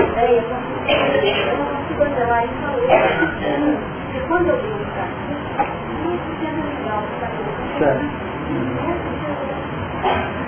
[0.00, 2.88] ideia, eu não consigo andar lá e falei,
[4.06, 5.06] porque quando eu vim para
[7.78, 8.04] Certo.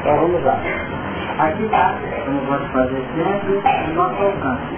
[0.00, 0.58] Então vamos lá.
[1.38, 1.94] Aqui está,
[2.24, 4.74] como gosto de fazer sempre, o nosso alcance.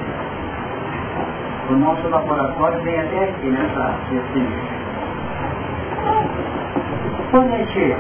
[1.71, 4.61] O nosso laboratório vem até aqui, né, para definir.
[7.31, 7.97] Quando a gente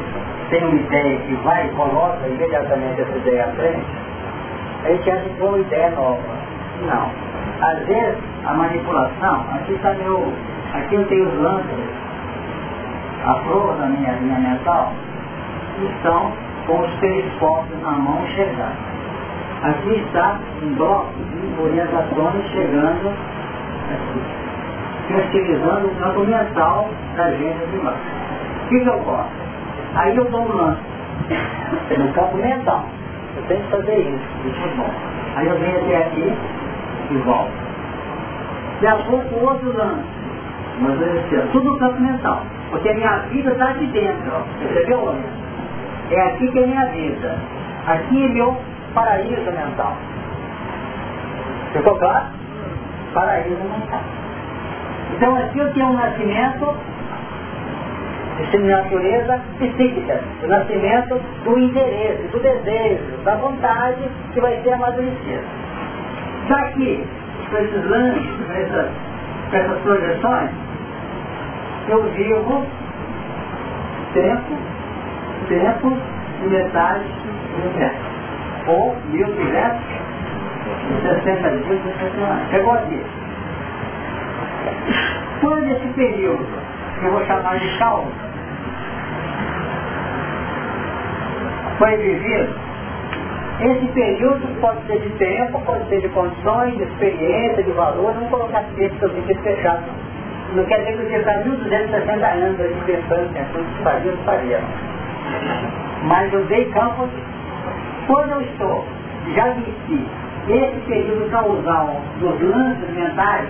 [0.51, 3.86] tem uma ideia que vai e coloca imediatamente essa ideia à frente,
[4.85, 6.20] a gente acha que uma ideia nova.
[6.86, 7.10] Não.
[7.60, 10.32] Às vezes, a manipulação, aqui está meu,
[10.74, 12.01] aqui eu tenho os lâmpadas,
[13.27, 14.93] a prova da minha linha mental,
[15.82, 16.32] estão
[16.66, 18.90] com os telescópios na mão chegando.
[19.62, 23.09] Aqui está um bloco de orientações chegando
[23.93, 24.20] aqui,
[25.09, 27.94] sensibilizando o campo mental da gente de lá.
[28.64, 29.49] O que, eu posso?
[29.95, 30.81] Aí eu dou um lance
[31.99, 32.85] no campo mental.
[33.37, 34.91] Eu tenho que fazer isso, isso é bom.
[35.37, 36.33] Aí eu venho até aqui
[37.11, 37.53] e volto.
[38.83, 40.05] E a pouco outro lance.
[40.81, 42.43] Mas é tudo no campo mental.
[42.71, 44.43] Porque a minha vida está aqui dentro, ó.
[44.59, 45.15] percebeu?
[46.11, 47.37] É aqui que é minha vida.
[47.87, 48.57] Aqui é meu
[48.95, 49.97] paraíso mental.
[51.73, 52.27] Ficou claro?
[53.12, 54.01] Paraíso mental.
[55.15, 56.75] Então aqui eu tenho um nascimento
[58.51, 65.43] de natureza psíquica, o nascimento do interesse, do desejo, da vontade que vai ser amadurecida.
[66.49, 67.05] Já que,
[67.51, 68.91] com esses lances, com essas,
[69.53, 70.51] essas projeções,
[71.89, 72.67] eu vivo
[74.15, 74.59] tempo,
[75.49, 75.97] tempo
[76.43, 78.11] e metade do universo.
[78.67, 79.31] Ou mil e
[81.03, 82.51] sessenta dias e sessenta anos.
[82.51, 83.03] Chegou aqui.
[85.41, 86.47] Quando esse período,
[86.99, 88.11] que eu vou chamar de calma,
[91.78, 92.55] foi vivido,
[93.60, 98.26] esse período pode ser de tempo, pode ser de condições, de experiência, de valor, não
[98.28, 99.82] colocar texto assim fechado.
[100.55, 104.60] Não quer dizer que você está 1260 anos aí pensando, pensando que faria, não faria.
[106.05, 107.06] Mas eu dei campo
[108.06, 108.84] quando eu estou,
[109.34, 110.06] já disse,
[110.48, 113.48] esse período causal dos lances mentais,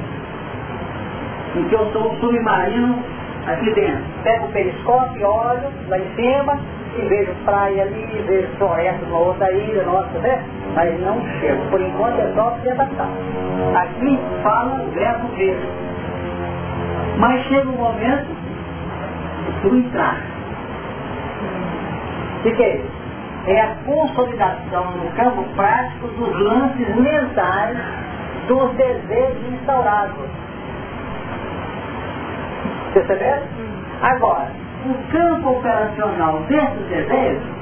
[1.54, 2.98] em que eu sou submarino
[3.46, 4.04] aqui dentro.
[4.22, 6.58] Pego o periscópio, olho lá em cima
[6.98, 10.42] e vejo praia ali, vejo floresta numa outra ilha, nossa, né?
[10.74, 11.62] Mas não chego.
[11.70, 13.08] Por enquanto é só observação.
[13.74, 15.58] Aqui fala o verbo ver.
[17.18, 18.28] Mas chega um momento
[19.62, 20.16] tu entrar.
[22.38, 23.00] O que é isso?
[23.46, 27.78] É a consolidação no campo prático dos lances mentais
[28.46, 30.14] dos desejos instaurados.
[32.92, 33.42] Perceberam?
[34.02, 34.48] Agora,
[34.86, 37.60] o campo operacional desses desejos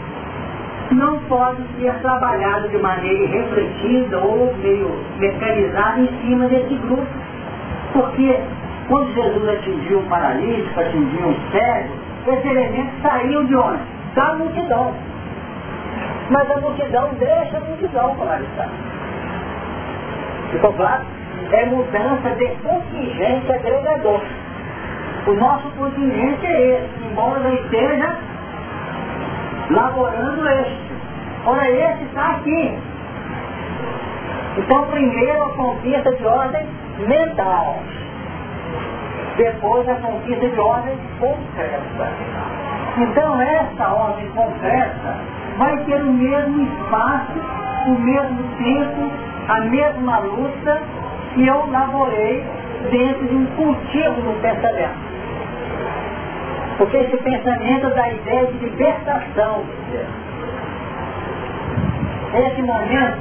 [0.93, 7.07] não pode ser trabalhado de maneira refletida ou meio mecanizada em cima desse grupo.
[7.93, 8.41] Porque
[8.89, 11.95] quando Jesus atingiu um paralítico, atingiu um cego,
[12.27, 13.83] esse elemento saiu de onde?
[14.15, 14.95] Da multidão.
[16.31, 18.71] Mas a multidão deixa a multidão paralisada.
[20.51, 21.05] Ficou claro?
[21.53, 24.23] É mudança de contingente agregador.
[25.29, 28.17] O nosso continente é esse, embora não esteja
[29.71, 30.93] laborando este.
[31.45, 32.79] Ora, esse está aqui.
[34.57, 36.67] Então, primeiro a conquista de ordem
[37.07, 37.79] mental.
[39.37, 42.13] Depois a conquista de ordem concreta.
[42.97, 45.19] Então, essa ordem concreta
[45.59, 47.39] vai ter o mesmo espaço,
[47.87, 49.13] o mesmo tempo,
[49.49, 50.83] a mesma luta
[51.35, 52.43] que eu laborei
[52.91, 55.18] dentro de um cultivo do pensamento.
[56.79, 59.65] Porque esse pensamento dá a ideia de libertação.
[62.35, 63.19] Esse momento,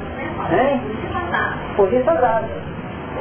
[0.50, 0.80] né?
[1.76, 2.48] Posição dada.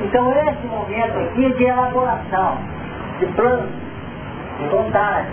[0.04, 2.58] Então esse momento aqui de elaboração,
[3.20, 3.70] de planos,
[4.60, 5.28] de vontade,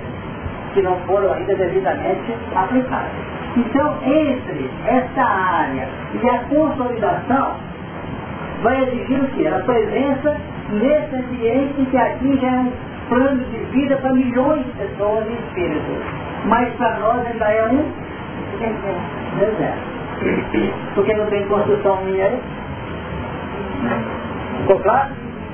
[0.72, 3.34] que não foram ainda devidamente aplicados.
[3.56, 5.88] Então, entre essa área
[6.20, 7.52] e a consolidação,
[8.62, 9.46] vai exigir o quê?
[9.46, 10.36] A presença
[10.70, 12.72] nesse ambiente que aqui já é um
[13.08, 15.96] plano de vida para milhões de pessoas e espíritos.
[16.46, 17.92] Mas para nós ainda é um
[19.38, 19.94] deserto.
[20.94, 22.40] Porque não tem construção minha aí.
[24.60, 25.10] Ficou claro?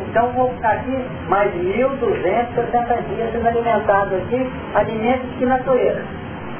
[0.09, 6.05] Então vou ficar aqui mais 1.260 dias sendo alimentado aqui, alimentos de natureza.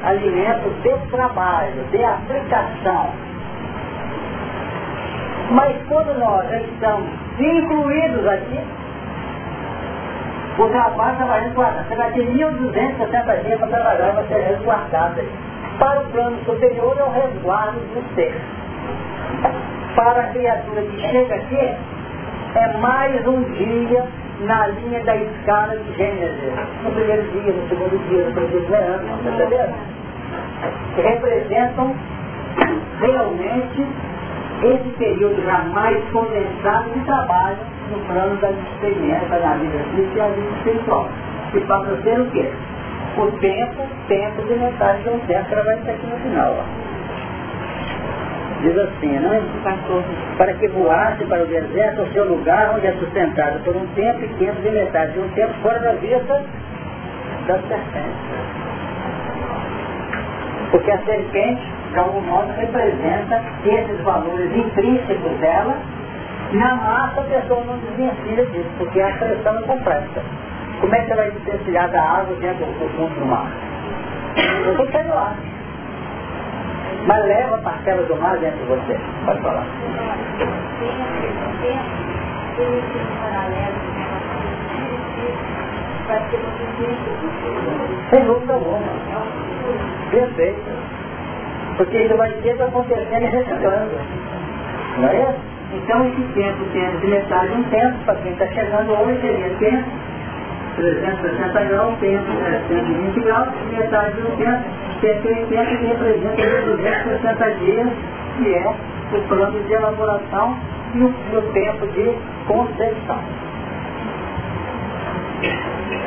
[0.05, 3.11] Alimentos de trabalho, de aplicação.
[5.51, 7.09] Mas quando nós estamos
[7.39, 8.61] incluídos aqui,
[10.65, 11.89] o trabalho trabalhando resguardado.
[11.89, 15.29] Você vai ter 1.260 dias para trabalhar você resguardado aí.
[15.79, 18.35] Para o plano superior é o resguardo do ser.
[19.97, 21.75] Para a criatura que chega aqui,
[22.55, 24.07] é mais um dia
[24.41, 26.53] na linha da escala de Gênesis.
[26.83, 29.75] No primeiro dia, no segundo dia, no terceiro ano, perceberam?
[30.97, 31.95] Representam
[33.01, 33.87] realmente
[34.63, 37.59] esse período já mais condensado de trabalho
[37.91, 41.09] no plano da experiência da vida física e a vida espiritual.
[41.53, 42.51] Que passa a ser o quê?
[43.17, 46.57] O tempo, tempo de metade de um tempo, que ela vai estar aqui no final.
[46.59, 46.91] Ó.
[48.63, 49.41] Diz assim, não é?
[50.37, 54.23] Para que voasse para o deserto, o seu lugar onde é sustentado por um tempo
[54.23, 56.45] e tempo de metade de um tempo fora da vista
[57.47, 58.31] da serpente.
[60.71, 65.77] Porque a serpente, de algum modo, representa esses valores intrínsecos dela
[66.53, 70.23] na massa a pessoa não desvencilha disso, porque a pressão é complexa.
[70.81, 73.47] Como é que você vai desvencilhar da água dentro do fundo do mar?
[74.65, 75.35] Eu estou saindo lá.
[77.07, 78.99] Mas leva a parcela do mar dentro de você.
[79.25, 79.65] Pode falar.
[88.11, 88.81] Sem dúvida alguma.
[90.11, 90.90] Perfeito.
[91.81, 93.91] Porque isso vai ser acontecendo e reciclando.
[94.99, 95.35] Não é?
[95.73, 99.89] Então esse tempo, tempo de metade um tempo, para quem está chegando hoje seria tempo,
[100.77, 102.25] 360 graus, tempo
[102.67, 104.63] 320 graus, e metade de um tempo,
[105.01, 107.89] que é aquele tempo que representa 260 dias,
[108.37, 108.75] que é
[109.17, 110.59] o plano de elaboração
[110.95, 112.15] e o, e o tempo de
[112.47, 113.21] concepção.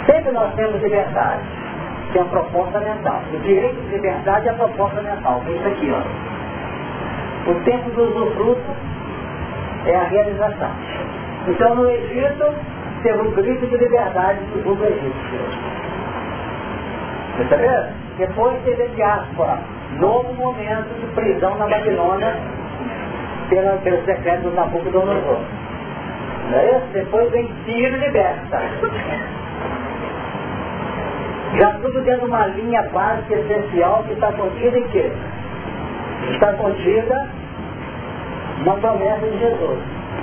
[0.06, 1.41] Sempre nós temos liberdade,
[2.14, 3.22] que é a proposta mental.
[3.34, 7.52] O direito de liberdade é a proposta mental, é isso aqui, ó.
[7.52, 8.72] O tempo do usufruto
[9.88, 10.72] é a realização.
[11.48, 12.53] Então no Egito
[13.02, 15.40] teve um grito de liberdade do povo egípcio.
[17.35, 17.84] Percebeu?
[18.18, 19.57] Depois teve a diáspora,
[19.99, 22.35] novo momento de prisão na Babilônia
[23.49, 25.40] pelo decreto do Nabucodonosor.
[26.52, 26.88] Não é isso?
[26.94, 28.61] Depois vem tiro e liberta.
[31.58, 35.12] Já tudo dentro de uma linha básica essencial que está contida em quê?
[36.32, 37.28] Está contida
[38.66, 39.80] na promessa de Jesus.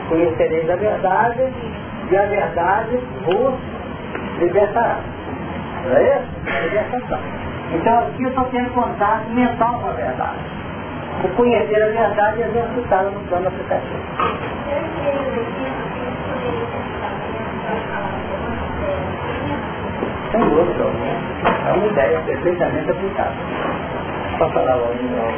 [0.09, 1.53] Conhecereis a verdade
[2.11, 3.55] e a verdade vos
[4.41, 4.99] libertará.
[5.85, 6.63] Não é isso?
[6.65, 7.19] Libertação.
[7.73, 10.39] Então aqui eu só tenho contato mental com a verdade.
[11.25, 14.01] O conhecer a verdade e exercitá-la no plano aplicativo.
[20.31, 20.85] Sem dúvida
[21.69, 23.35] É uma ideia perfeitamente aplicada.
[24.39, 25.35] Só falar logo de novo.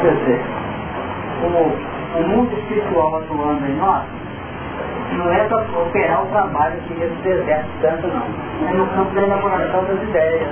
[0.00, 0.40] Quer dizer,
[1.40, 4.04] como o mundo espiritual atuando em nós,
[5.12, 8.26] não é para operar o trabalho que eles exercem tanto não.
[8.68, 10.48] É no campo da elaboração das ideias.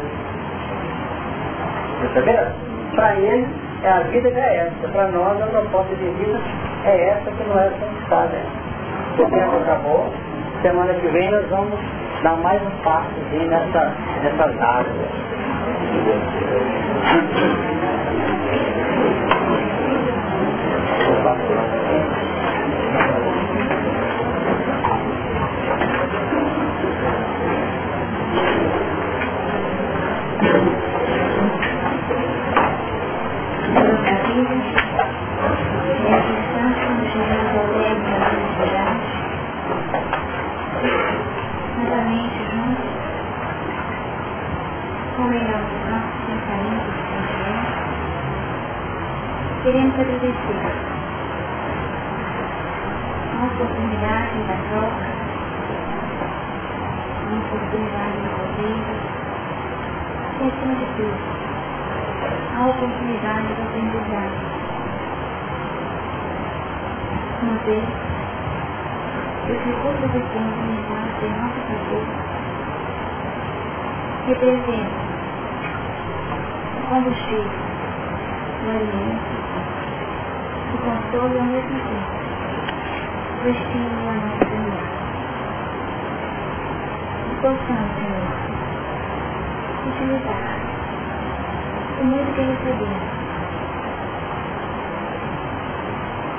[2.00, 2.52] Perceberam?
[2.94, 3.48] Para eles,
[3.82, 4.88] é a vida que é essa.
[4.88, 6.40] Para nós, a proposta de vida
[6.84, 8.38] é essa que não é conquistada.
[9.18, 10.12] O tempo acabou.
[10.62, 11.78] Semana que vem nós vamos
[12.22, 14.96] dar mais um passo nessa, nessas áreas.
[49.66, 50.62] Queremos agradecer
[53.32, 55.10] a oportunidade da troca,
[57.26, 58.78] a oportunidade do poder,
[60.96, 61.18] e de tudo,
[62.56, 64.46] a oportunidade do aprendizagem.
[67.42, 67.84] Uma vez,
[69.44, 72.06] os recursos de tempo usados em nosso favor
[74.26, 75.06] representam
[76.76, 77.60] o combustível,
[78.64, 79.32] o alimento,
[80.72, 82.14] o consolo ao mesmo tempo,
[83.44, 84.96] o estímulo à nossa caminhada.
[87.42, 88.26] Possamos, Senhor,
[89.88, 90.75] utilizar
[92.00, 93.02] o muito que recebemos,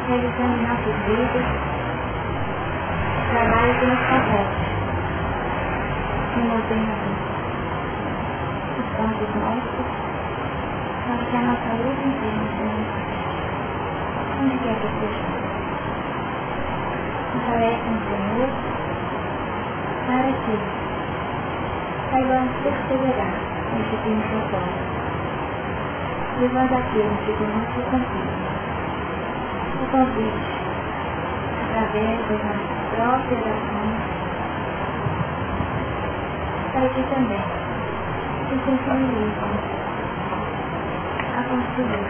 [0.07, 1.47] realizando em nossas vidas
[3.31, 3.99] trabalho que nos
[6.33, 7.17] que nos ordenador,
[8.77, 9.89] os campos nossos,
[11.07, 13.07] para que a nossa luta inteira seja
[14.41, 15.37] onde quer que estejamos.
[17.33, 18.49] Fortalece no Senhor
[20.07, 20.55] para que
[22.11, 23.33] saibamos perseverar
[23.73, 24.86] nesse fim propósito,
[26.39, 28.29] levando que temos que cumprir.
[29.81, 30.57] O convite,
[31.63, 33.99] através das nossas próprias ações,
[36.73, 37.45] para que também.
[38.47, 39.53] Se sensibilizem
[41.35, 42.07] a construir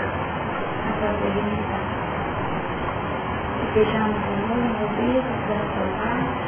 [0.85, 1.97] a própria dignidade
[3.77, 6.47] sejamos envolvidos transformados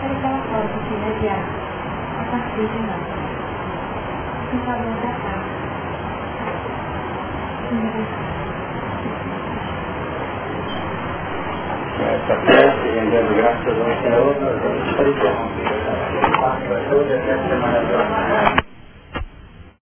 [0.00, 1.44] para que ela possa se irradiar
[2.20, 3.02] a partir de nós,
[4.54, 5.49] em favor da paz.
[7.70, 7.78] Essa
[12.46, 15.48] festa, rendendo graças ao Senhor, nós vamos para o Senhor.
[17.48, 17.80] Semana